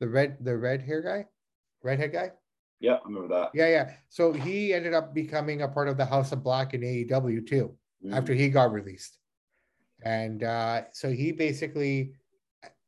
[0.01, 1.27] the red the red hair guy,
[1.83, 2.31] redhead guy.
[2.79, 3.51] Yeah, I remember that.
[3.55, 3.93] Yeah, yeah.
[4.09, 7.75] So he ended up becoming a part of the House of Black in AEW too
[8.05, 8.13] Mhm.
[8.15, 9.19] after he got released.
[10.03, 12.13] And uh, so he basically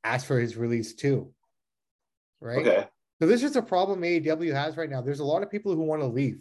[0.05, 1.33] asked for his release too.
[2.41, 2.67] Right.
[2.67, 2.87] Okay.
[3.21, 5.01] So this is a problem AEW has right now.
[5.01, 6.39] There's a lot of people who want to leave.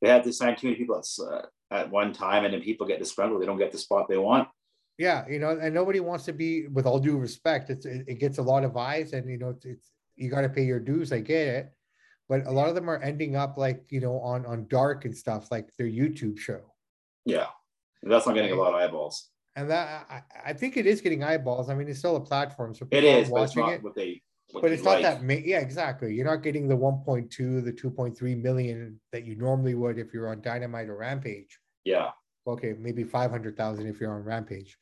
[0.00, 2.86] They had to sign too many people at, uh, at one time, and then people
[2.86, 3.40] get disgruntled.
[3.40, 4.48] They don't get the spot they want.
[4.98, 8.14] Yeah, you know, and nobody wants to be, with all due respect, it's it, it
[8.16, 10.80] gets a lot of eyes, and you know, it's, it's you got to pay your
[10.80, 11.12] dues.
[11.12, 11.72] I get it,
[12.28, 15.16] but a lot of them are ending up like you know on on dark and
[15.16, 16.60] stuff like their YouTube show.
[17.24, 17.46] Yeah.
[18.02, 19.30] That's not getting a lot of eyeballs.
[19.56, 21.68] And that I, I think it is getting eyeballs.
[21.68, 23.82] I mean, it's still a platform, so people are is, but it's watching not it.
[23.82, 24.22] what they.
[24.52, 25.22] What But it's not that.
[25.22, 26.14] Ma- yeah, exactly.
[26.14, 27.30] You're not getting the 1.2,
[27.64, 31.58] the 2.3 million that you normally would if you're on Dynamite or Rampage.
[31.84, 32.10] Yeah.
[32.46, 34.76] Okay, maybe 500,000 if you're on Rampage.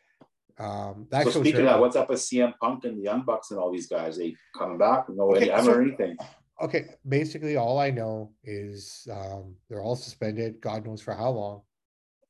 [0.58, 3.50] Um, that So speaking of that, what's up with CM Punk and the Young Bucks
[3.52, 4.16] and all these guys?
[4.18, 5.08] They coming back?
[5.08, 6.16] No, Okay, I haven't so- heard anything.
[6.62, 10.60] okay, basically all I know is um, they're all suspended.
[10.60, 11.62] God knows for how long,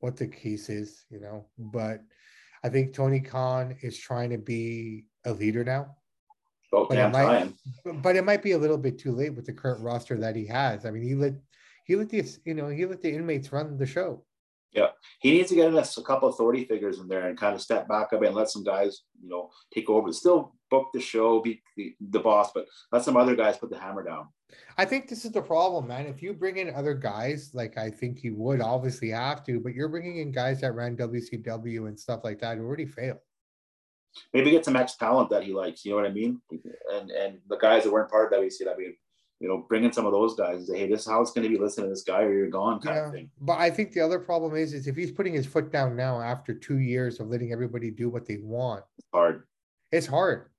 [0.01, 1.47] what the case is, you know.
[1.59, 2.03] But
[2.63, 5.97] I think Tony Khan is trying to be a leader now.
[6.73, 7.55] About But it might-
[7.85, 8.01] time.
[8.03, 10.47] but it might be a little bit too late with the current roster that he
[10.47, 10.87] has.
[10.87, 11.35] I mean, he let
[11.85, 14.25] he let the you know he let the inmates run the show.
[14.73, 14.89] Yeah,
[15.21, 17.89] he needs to get us a couple authority figures in there and kind of step
[17.89, 20.13] back a bit and let some guys, you know, take over.
[20.13, 23.79] Still book the show, be the, the boss, but let some other guys put the
[23.79, 24.29] hammer down.
[24.79, 26.07] I think this is the problem, man.
[26.07, 29.75] If you bring in other guys, like I think you would obviously have to, but
[29.75, 33.19] you're bringing in guys that ran WCW and stuff like that who already failed.
[34.33, 35.85] Maybe get some ex talent that he likes.
[35.85, 36.41] You know what I mean?
[36.93, 38.93] And and the guys that weren't part of WCW,
[39.41, 41.33] you know, bring in some of those guys and say, hey, this is how it's
[41.33, 41.59] going to be.
[41.59, 43.31] Listen to this guy, or you're gone, kind Yeah, of thing.
[43.41, 46.21] but I think the other problem is, is if he's putting his foot down now
[46.21, 49.45] after two years of letting everybody do what they want, It's hard.
[49.93, 50.51] it's hard.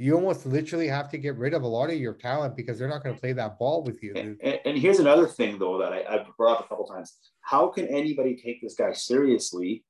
[0.00, 2.88] You almost literally have to get rid of a lot of your talent because they're
[2.88, 4.12] not going to play that ball with you.
[4.14, 7.16] And, and- and here's another thing, though, that I, I've brought up a couple times.
[7.40, 9.84] How can anybody take this guy seriously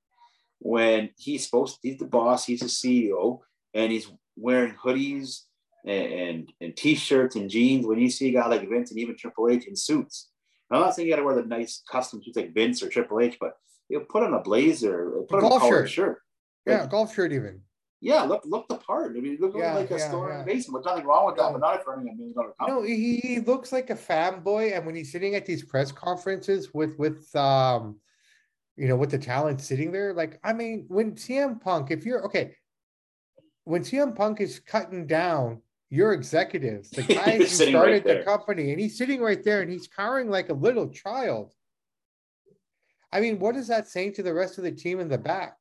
[0.60, 3.40] when he's supposed to, he's the boss, he's the CEO,
[3.74, 5.42] and he's wearing hoodies
[5.88, 9.16] and, and, and t-shirts and jeans when you see a guy like Vince and even
[9.16, 10.30] Triple H in suits.
[10.70, 13.20] I'm not saying you got to wear the nice custom suits like Vince or Triple
[13.20, 13.54] H, but
[13.88, 15.90] you know, put on a blazer, or put on a golf collared shirt.
[15.90, 16.22] shirt.
[16.66, 17.62] Yeah, golf shirt even.
[18.00, 19.16] Yeah, look look the part.
[19.16, 20.42] I mean, look Yeah, like a yeah, store in yeah.
[20.42, 20.84] a basement.
[20.84, 22.80] There's nothing wrong with that, but not if you're running a million dollar company.
[22.80, 26.72] No, he, he looks like a fanboy, and when he's sitting at these press conferences
[26.74, 27.98] with with um,
[28.76, 32.24] you know, with the talent sitting there, like I mean, when CM Punk, if you're
[32.26, 32.54] okay,
[33.64, 38.24] when CM Punk is cutting down your executives, the guys who sitting right started the
[38.24, 41.52] company, and he's sitting right there, and he's cowering like a little child.
[43.12, 45.56] I mean, what is that saying to the rest of the team in the back?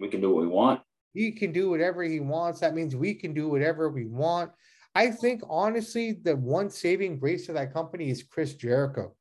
[0.00, 0.80] we can do what we want.
[1.12, 2.60] he can do whatever he wants.
[2.60, 4.50] That means we can do whatever we want.
[4.94, 9.14] I think honestly, the one saving grace of that company is Chris Jericho.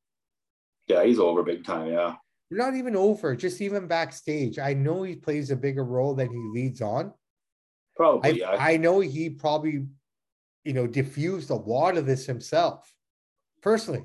[0.88, 1.92] Yeah, he's over big time.
[1.92, 2.16] Yeah.
[2.50, 4.58] Not even over, just even backstage.
[4.58, 7.08] I know he plays a bigger role than he leads on.
[7.08, 7.12] I,
[7.96, 8.56] Probably, yeah.
[8.58, 9.86] I know he probably,
[10.70, 12.94] you know, diffused a lot of this himself,
[13.64, 14.04] personally.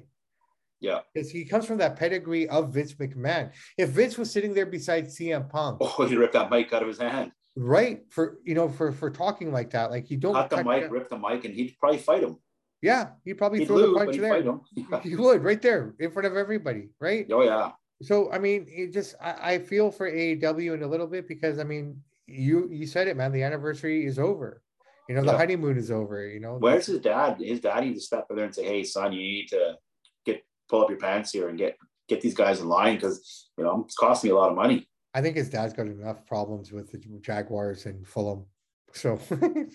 [0.81, 1.01] yeah.
[1.12, 3.53] Because he comes from that pedigree of Vince McMahon.
[3.77, 6.89] If Vince was sitting there beside CM Punk, Oh, he ripped that mic out of
[6.89, 7.33] his hand.
[7.55, 10.91] right, for you know, for for talking like that, like you don't Cut the mic,
[10.91, 12.37] rip the mic, and he'd probably fight him.
[12.81, 14.59] Yeah, he'd probably He'd throw lose, the punch there.
[14.91, 15.01] Yeah.
[15.03, 17.27] He would right there in front of everybody, right?
[17.31, 17.73] Oh yeah.
[18.09, 21.59] So I mean, it just I, I feel for AEW in a little bit because
[21.59, 23.33] I mean, you you said it, man.
[23.33, 24.62] The anniversary is over.
[25.09, 25.36] You know, the Yeah.
[25.38, 26.26] honeymoon is over.
[26.26, 27.38] You know, Where's his dad?
[27.40, 29.76] His dad needs to step in there and say, "Hey, son, you need to
[30.24, 31.76] get pull up your pants here and get
[32.09, 34.88] get these guys in line because you know it's costing me a lot of money."
[35.12, 38.46] I think his dad's got enough problems with the Jaguars and Fulham.
[38.92, 39.18] So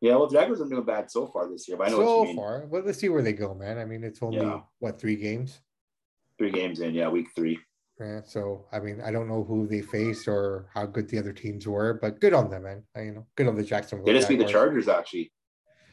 [0.00, 2.34] Yeah, well, Jaguars are doing bad so far this year, but I know what you
[2.34, 3.78] so far, well, let's see where they go, man.
[3.78, 4.60] I mean, it's only Yeah.
[4.78, 5.60] what three games.
[6.36, 7.58] Three games in, yeah, week three.
[8.00, 11.32] Yeah, so I mean, I don't know who they faced or how good the other
[11.32, 12.82] teams were, but good on them, man.
[12.96, 14.04] Uh, You know, good on the Jacksonville.
[14.06, 15.32] They just beat the Chargers actually,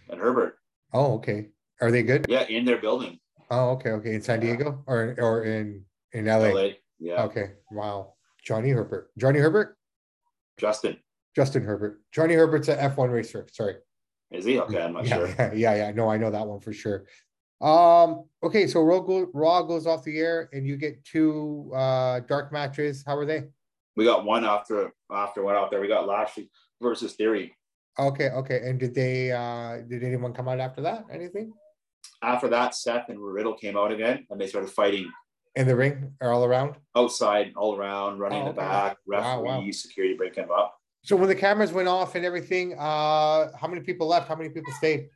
[0.09, 0.57] and Herbert.
[0.93, 1.49] Oh, okay.
[1.79, 2.25] Are they good?
[2.27, 3.19] Yeah, in their building,
[3.51, 4.15] Oh, okay, okay.
[4.15, 4.39] In San.
[4.39, 6.49] Diego or or in in LA.
[6.49, 6.69] LA.
[6.99, 7.51] Yeah, Okay.
[7.71, 8.13] Wow.
[8.43, 9.11] Johnny Herbert.
[9.17, 9.77] Johnny Herbert?
[10.57, 10.97] Justin.
[11.35, 12.01] Justin Herbert.
[12.11, 13.47] Johnny Herbert's a F1 racer.
[13.51, 13.75] Sorry.
[14.31, 14.81] Is he okay?
[14.81, 15.27] I'm not yeah, sure.
[15.27, 15.91] yeah, yeah, yeah.
[15.91, 17.05] No, I know that one for sure.
[17.61, 18.25] Um.
[18.43, 18.67] Okay.
[18.67, 23.03] So Raw, go, Raw goes off the air, and you get two uh dark matches.
[23.05, 23.43] How are they?
[23.95, 25.81] We got one after after one out there.
[25.81, 26.49] We got Lashley
[26.81, 27.55] versus Theory.
[27.99, 28.29] Okay.
[28.29, 28.61] Okay.
[28.63, 29.31] And did they?
[29.31, 31.05] uh Did anyone come out after that?
[31.11, 31.53] Anything?
[32.23, 35.11] After that, Seth and Riddle came out again, and they started fighting
[35.55, 36.75] in the ring or all around?
[36.95, 39.71] Outside, all around, running oh, in the back, referee, wow, wow.
[39.71, 40.77] security breaking them up.
[41.03, 44.27] So when the cameras went off and everything, uh, how many people left?
[44.27, 45.09] How many people stayed?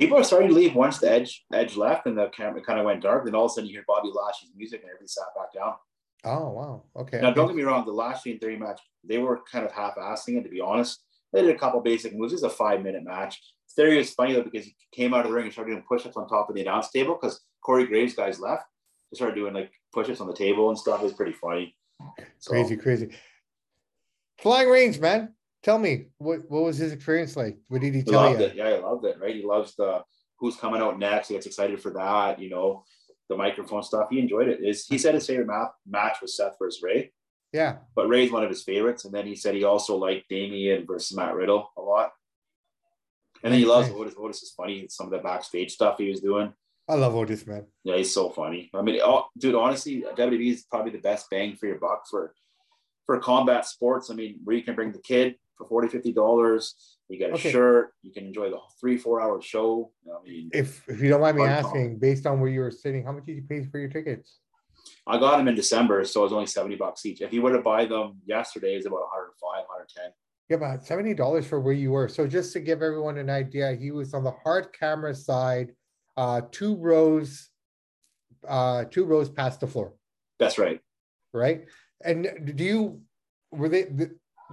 [0.00, 2.86] People are starting to leave once the edge edge left and the camera kind of
[2.86, 3.24] went dark.
[3.24, 5.74] Then all of a sudden you hear Bobby Lashley's music and everybody sat back down.
[6.24, 6.82] Oh wow.
[6.96, 7.20] Okay.
[7.20, 10.38] Now don't get me wrong, the Lashley and Theory match, they were kind of half-assing
[10.38, 11.02] it to be honest.
[11.32, 12.32] They did a couple basic moves.
[12.32, 13.40] It's a five-minute match.
[13.74, 16.16] Theory is funny though because he came out of the ring and started doing push-ups
[16.16, 18.64] on top of the announce table because Corey Graves guys left.
[19.10, 21.00] They started doing like push-ups on the table and stuff.
[21.00, 21.76] It was pretty funny.
[22.38, 23.10] So, crazy, crazy.
[24.38, 27.58] Flying range, man tell me what what was his experience like?
[27.68, 28.36] What did he tell you?
[28.36, 28.56] It.
[28.56, 29.18] Yeah, he loved it.
[29.20, 30.02] Right, he loves the
[30.38, 31.28] who's coming out next.
[31.28, 32.40] He gets excited for that.
[32.40, 32.84] You know,
[33.28, 34.08] the microphone stuff.
[34.10, 34.60] He enjoyed it.
[34.62, 37.12] Is he said his favorite map, match was Seth versus Rey.
[37.52, 40.86] Yeah, but Rey's one of his favorites, and then he said he also liked Damian
[40.86, 42.12] versus Matt Riddle a lot.
[43.44, 43.96] And then he loves nice.
[43.96, 44.14] Otis.
[44.16, 44.86] Otis is funny.
[44.88, 46.52] Some of the backstage stuff he was doing.
[46.88, 47.66] I love Otis, man.
[47.84, 48.70] Yeah, he's so funny.
[48.74, 52.34] I mean, oh, dude, honestly, WWE is probably the best bang for your buck for
[53.06, 54.10] for combat sports.
[54.10, 56.96] I mean, where you can bring the kid, for 40 50 dollars.
[57.08, 57.50] You get a okay.
[57.50, 57.92] shirt.
[58.02, 59.92] You can enjoy the three four hour show.
[60.06, 63.04] I mean if if you don't mind me asking based on where you were sitting
[63.04, 64.38] how much did you pay for your tickets?
[65.06, 67.20] I got them in december so it was only 70 bucks each.
[67.20, 70.12] If you were to buy them yesterday it's about 105 110
[70.48, 72.08] yeah about 70 dollars for where you were.
[72.08, 75.72] So just to give everyone an idea he was on the hard camera side
[76.16, 77.48] uh two rows
[78.48, 79.94] uh two rows past the floor.
[80.38, 80.80] That's right.
[81.32, 81.66] Right?
[82.04, 83.02] And do you
[83.52, 83.86] were they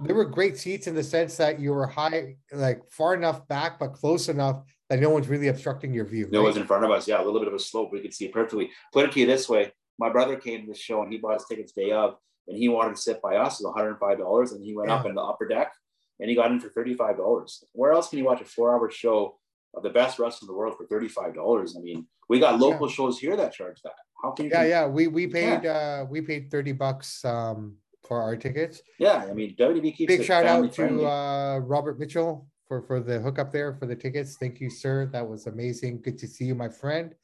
[0.02, 3.78] there were great seats in the sense that you were high, like far enough back,
[3.78, 6.28] but close enough that no one's really obstructing your view.
[6.30, 6.44] No right?
[6.44, 7.06] one's in front of us.
[7.06, 7.90] Yeah, a little bit of a slope.
[7.92, 8.70] We could see perfectly.
[8.92, 11.34] Put it to you this way: my brother came to the show and he bought
[11.34, 12.16] his tickets day of,
[12.48, 13.60] and he wanted to sit by us.
[13.60, 14.96] It was 105 dollars, and he went yeah.
[14.96, 15.72] up in the upper deck,
[16.18, 17.64] and he got in for 35 dollars.
[17.72, 19.38] Where else can you watch a four-hour show
[19.74, 21.76] of the best wrestling in the world for 35 dollars?
[21.76, 22.94] I mean, we got local yeah.
[22.94, 23.92] shows here that charge that.
[24.22, 24.50] How can you?
[24.52, 24.86] Yeah, yeah.
[24.86, 26.02] We we paid yeah.
[26.02, 27.76] uh we paid 30 bucks um
[28.06, 28.82] for our tickets.
[28.98, 33.20] Yeah, I mean WWE keeps big shout out to uh, Robert Mitchell for for the
[33.20, 34.36] hookup there for the tickets.
[34.38, 35.06] Thank you, sir.
[35.12, 36.02] That was amazing.
[36.02, 37.14] Good to see you, my friend.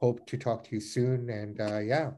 [0.00, 1.28] Hope to talk to you soon.
[1.30, 2.10] And uh, yeah.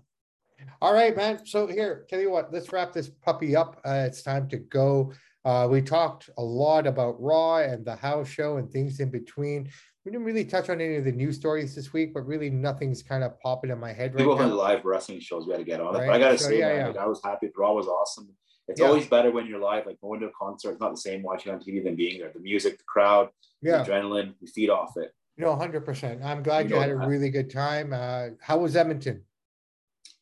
[0.81, 1.45] All right, man.
[1.45, 3.81] So here, tell you what, let's wrap this puppy up.
[3.85, 5.13] Uh, it's time to go.
[5.45, 9.69] Uh, we talked a lot about Raw and the house show and things in between
[10.05, 13.03] we didn't really touch on any of the news stories this week, but really nothing's
[13.03, 14.49] kind of popping in my head right People now.
[14.49, 15.99] the live wrestling shows we had to get on it.
[15.99, 16.87] But I gotta so, say, yeah, man, yeah.
[16.89, 17.51] Like, I was happy.
[17.57, 18.29] Raw was awesome.
[18.69, 18.87] It's yeah.
[18.87, 20.73] always better when you're live, like going to a concert.
[20.73, 22.31] It's not the same watching on TV than being there.
[22.33, 23.29] The music, the crowd,
[23.61, 23.83] yeah.
[23.83, 25.13] the adrenaline, you feed off it.
[25.39, 26.23] Know, hundred percent.
[26.23, 27.93] I'm glad you, you had a really good time.
[27.93, 29.23] Uh, how was Edmonton?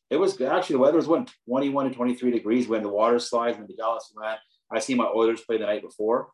[0.09, 0.51] It was good.
[0.51, 3.73] Actually, the weather was what 21 to 23 degrees when the water slides when the
[3.73, 4.39] Dallas went.
[4.71, 6.29] I see my Oilers play the night before.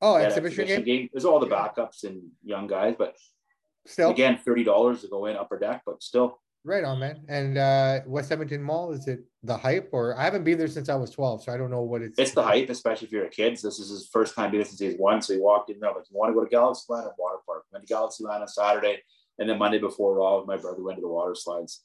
[0.00, 1.00] Oh, exhibition, exhibition game?
[1.02, 1.08] game.
[1.12, 3.16] There's all the backups and young guys, but
[3.86, 6.40] Still, again, thirty dollars to go in upper deck, but still.
[6.64, 7.24] Right on, man.
[7.28, 10.88] And uh West Edmonton Mall is it the hype or I haven't been there since
[10.88, 12.18] I was twelve, so I don't know what it's.
[12.18, 13.54] It's the hype, especially if you're a kid.
[13.54, 16.04] This is his first time being since he's one, so he walked in there like,
[16.10, 18.48] "You want to go to Galaxy Land or Water Park?" Went to Galaxy Land on
[18.48, 18.98] Saturday,
[19.38, 21.84] and then Monday before Raw, my brother went to the water slides.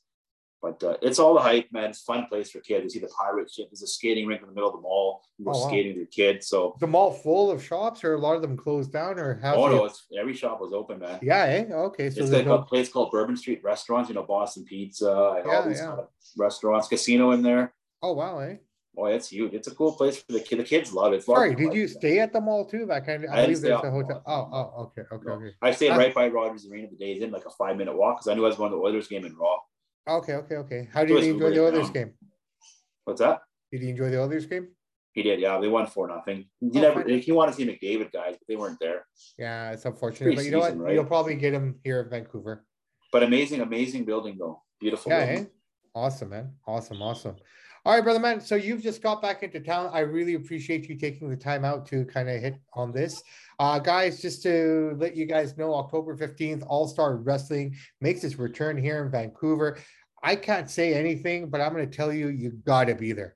[0.64, 1.89] But uh, it's all the hype, man.
[1.89, 2.86] It's a fun place for kids.
[2.86, 3.68] You see the pirate ship.
[3.70, 5.22] There's a skating rink in the middle of the mall.
[5.38, 5.68] You go oh, wow.
[5.68, 6.47] skating with your kids.
[6.47, 9.55] So the mall full of shops, or a lot of them closed down, or how?
[9.55, 11.20] Oh no, it's every shop was open, man.
[11.22, 11.74] Yeah, eh?
[11.74, 12.09] okay.
[12.09, 12.59] So it's like no...
[12.59, 14.07] a place called Bourbon Street Restaurants.
[14.07, 15.88] You know, Boston Pizza and yeah, all these yeah.
[15.88, 16.07] kind of
[16.38, 17.74] restaurants, casino in there.
[18.01, 18.55] Oh wow, eh?
[18.97, 19.53] Oh, it's huge.
[19.53, 20.61] It's a cool place for the kids.
[20.61, 21.24] The kids love it.
[21.24, 22.86] Sorry, did you stay at the mall too?
[22.86, 24.24] That kind of, I, I believe there's a hotel.
[24.26, 25.34] Oh, oh, okay, okay, no.
[25.34, 25.51] okay.
[25.61, 28.30] I stayed right by Rogers Arena the days in, like a five minute walk, because
[28.30, 29.57] I knew I was going to the Oilers game in Raw.
[30.08, 30.89] Okay, okay, okay.
[30.91, 32.14] How did you enjoy the Oilers game?
[33.06, 33.41] What's that?
[33.72, 34.68] Did you enjoy the Oilers game?
[35.14, 35.60] He did, yeah.
[35.60, 36.45] They won four nothing.
[36.60, 39.06] You oh, never he wanted to see McDavid guys, but they weren't there.
[39.38, 40.36] Yeah, it's unfortunate.
[40.36, 40.78] but you know what?
[40.78, 40.93] Right?
[40.95, 42.66] You'll probably get him here in Vancouver.
[43.12, 44.62] But amazing, amazing building though.
[44.82, 45.12] Beautiful.
[45.12, 45.43] Yeah, eh?
[45.93, 46.54] awesome, man.
[46.68, 47.36] Awesome, awesome.
[47.86, 48.40] All right, brother man.
[48.40, 49.90] So you've just got back into town.
[49.92, 53.22] I really appreciate you taking the time out to kind of hit on this.
[53.60, 58.40] Uh, guys, just to let you guys know, October 15th, All Star Wrestling makes its
[58.40, 59.80] return here in Vancouver.
[60.24, 63.36] I can't say anything, but I'm going to tell you, you got to be there.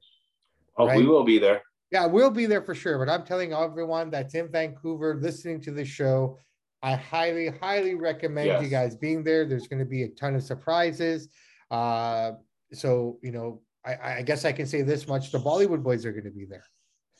[0.77, 0.95] Oh, right?
[0.95, 1.61] we will be there.
[1.91, 2.97] Yeah, we'll be there for sure.
[2.97, 6.39] But I'm telling everyone that's in Vancouver listening to the show,
[6.81, 8.63] I highly, highly recommend yes.
[8.63, 9.45] you guys being there.
[9.45, 11.27] There's going to be a ton of surprises.
[11.69, 12.33] Uh,
[12.71, 16.11] so, you know, I, I guess I can say this much the Bollywood boys are
[16.11, 16.63] going to be there.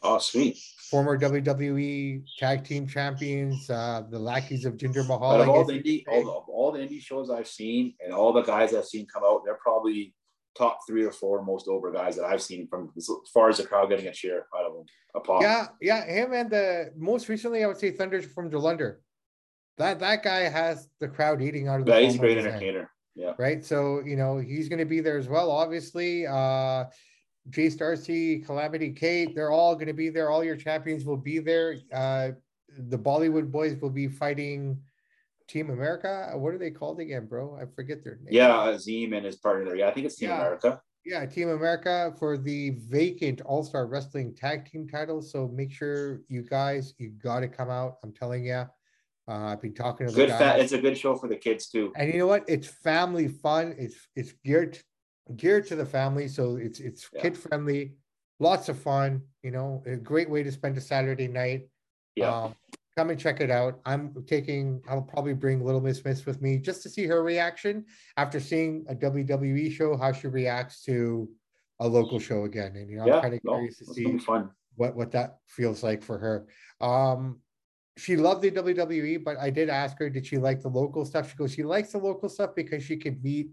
[0.04, 0.58] Oh, sweet.
[0.92, 5.38] Former WWE tag team champions, uh, the lackeys of Jinder Mahal.
[5.38, 8.32] But of all the, indie, all, the, all the indie shows I've seen and all
[8.32, 10.14] the guys I've seen come out, they're probably
[10.58, 13.66] top three or four most over guys that I've seen from as far as the
[13.66, 14.86] crowd getting a cheer out of them.
[15.16, 15.42] A pop.
[15.42, 18.98] Yeah, yeah, him and the most recently I would say Thunder from Jolunder.
[19.78, 21.92] That that guy has the crowd eating out of the.
[21.92, 22.90] Yeah, he's a great entertainer.
[23.18, 23.34] Yeah.
[23.40, 23.66] Right.
[23.66, 25.50] So you know he's going to be there as well.
[25.50, 26.86] Obviously, uh,
[27.50, 30.30] Jace Darcy, Calamity Kate, they're all going to be there.
[30.30, 31.78] All your champions will be there.
[31.92, 32.32] Uh,
[32.78, 34.80] the Bollywood boys will be fighting
[35.48, 36.32] Team America.
[36.36, 37.58] What are they called again, bro?
[37.60, 38.34] I forget their name.
[38.34, 39.76] Yeah, Azim and his partner.
[39.76, 40.42] Yeah, I think it's Team Yeah.
[40.42, 40.82] America.
[41.06, 45.22] Yeah, Team America for the vacant All Star Wrestling Tag Team title.
[45.22, 47.96] So make sure you guys, you got to come out.
[48.04, 48.66] I'm telling you.
[49.28, 50.62] Uh, I've been talking to Good guys.
[50.64, 51.92] It's a good show for the kids too.
[51.96, 52.46] And you know what?
[52.48, 53.76] It's family fun.
[53.78, 54.80] It's it's geared
[55.36, 57.22] geared to the family, so it's it's Yeah.
[57.24, 57.96] kid friendly,
[58.40, 59.24] lots of fun.
[59.44, 61.68] You know, a great way to spend a Saturday night.
[62.16, 62.34] Yeah.
[62.44, 62.56] Um,
[62.96, 63.82] come and check it out.
[63.86, 64.82] I'm taking.
[64.88, 68.86] I'll probably bring Little Miss Miss with me just to see her reaction after seeing
[68.88, 71.30] a WWE show, how she reacts to
[71.80, 72.78] a local show again.
[72.78, 74.52] And you know, I'm kind of No, curious to see fun.
[74.78, 76.48] what what that feels like for her.
[76.80, 77.42] Um,
[77.98, 81.30] she loved the WWE, but I did ask her, did she like the local stuff?
[81.32, 83.50] She goes, she likes the local stuff because she could meet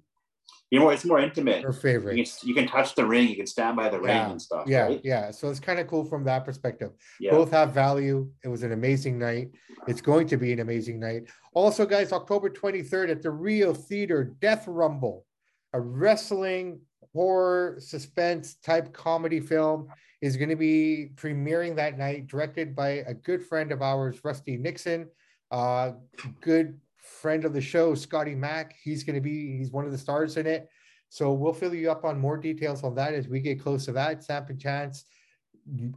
[0.71, 1.63] You know, it's more intimate.
[1.63, 3.29] her You can, you can touch the ring.
[3.29, 4.65] You can stand by the ring and stuff.
[4.67, 5.01] Yeah, Right?
[5.05, 5.31] yeah.
[5.31, 6.91] So it's kind of cool from that perspective.
[7.21, 7.31] Yeah.
[7.31, 8.31] Both have value.
[8.45, 9.51] It was an amazing night.
[9.87, 11.23] It's going to be an amazing night.
[11.55, 15.25] Also, guys, October 23rd at the Rio Theater Death Rumble,
[15.73, 16.81] a wrestling
[17.15, 19.89] horror suspense type comedy film
[20.21, 24.57] is going to be premiering that night, directed by a good friend of ours, Rusty
[24.57, 25.09] Nixon,
[25.51, 25.93] uh,
[26.41, 28.75] good friend of the show, Scotty Mack.
[28.83, 30.69] He's going to be, he's one of the stars in it.
[31.09, 33.93] So we'll fill you up on more details on that as we get close to
[33.93, 34.25] that.
[34.25, 35.05] Samp and Chance,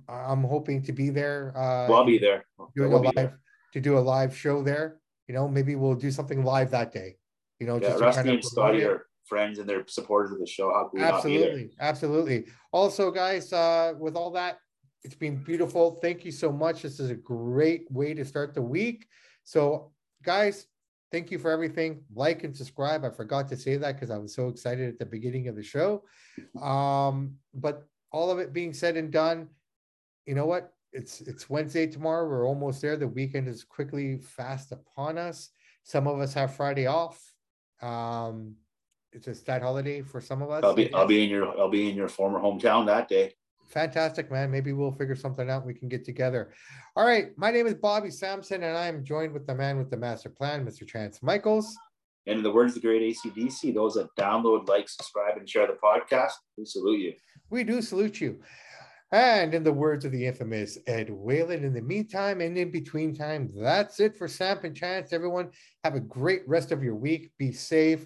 [0.07, 1.53] I'm hoping to be there.
[1.55, 2.45] Uh, Well, I'll be there.
[2.75, 3.39] doing We'll a live there.
[3.73, 4.99] to do a live show there.
[5.27, 7.15] You know, maybe we'll do something live that day.
[7.59, 10.39] You know, Yeah, just Rusty kind of and Scotty are friends and they're supporters of
[10.39, 10.71] the show.
[10.71, 11.47] How could we not be there?
[11.47, 12.45] Absolutely, absolutely.
[12.77, 14.59] Also, guys, uh, with all that,
[15.03, 15.97] it's been beautiful.
[15.99, 16.83] Thank you so much.
[16.83, 19.07] This is a great way to start the week.
[19.43, 20.67] So, guys,
[21.11, 22.03] thank you for everything.
[22.13, 23.03] Like and subscribe.
[23.03, 25.63] I forgot to say that because I was so excited at the beginning of the
[25.63, 26.03] show.
[26.61, 29.49] Um, but all of it being said and done,
[30.27, 30.71] you know what?
[30.93, 32.29] It's it's Wednesday tomorrow.
[32.29, 32.95] We're almost there.
[32.95, 35.49] The weekend is quickly fast upon us.
[35.81, 37.19] Some of us have Friday off.
[37.81, 38.53] Um,
[39.17, 40.63] it's a stat holiday for some of us.
[40.63, 43.33] I'll be I'll be in your I'll be in your former hometown that day.
[43.67, 44.49] Fantastic, man.
[44.49, 45.65] Maybe we'll figure something out.
[45.65, 46.53] We can get together.
[46.95, 47.37] All right.
[47.37, 50.29] My name is Bobby Sampson, and I am joined with the man with the master
[50.29, 50.87] plan, Mr.
[50.87, 51.75] Chance Michaels.
[52.27, 55.67] And in the words of the great ACDC, those that download, like, subscribe, and share
[55.67, 57.13] the podcast, we salute you.
[57.49, 58.39] We do salute you.
[59.11, 63.15] And in the words of the infamous Ed Whalen, in the meantime and in between
[63.15, 65.13] time, that's it for Samp and Chance.
[65.13, 65.49] Everyone,
[65.83, 67.31] have a great rest of your week.
[67.37, 68.05] Be safe,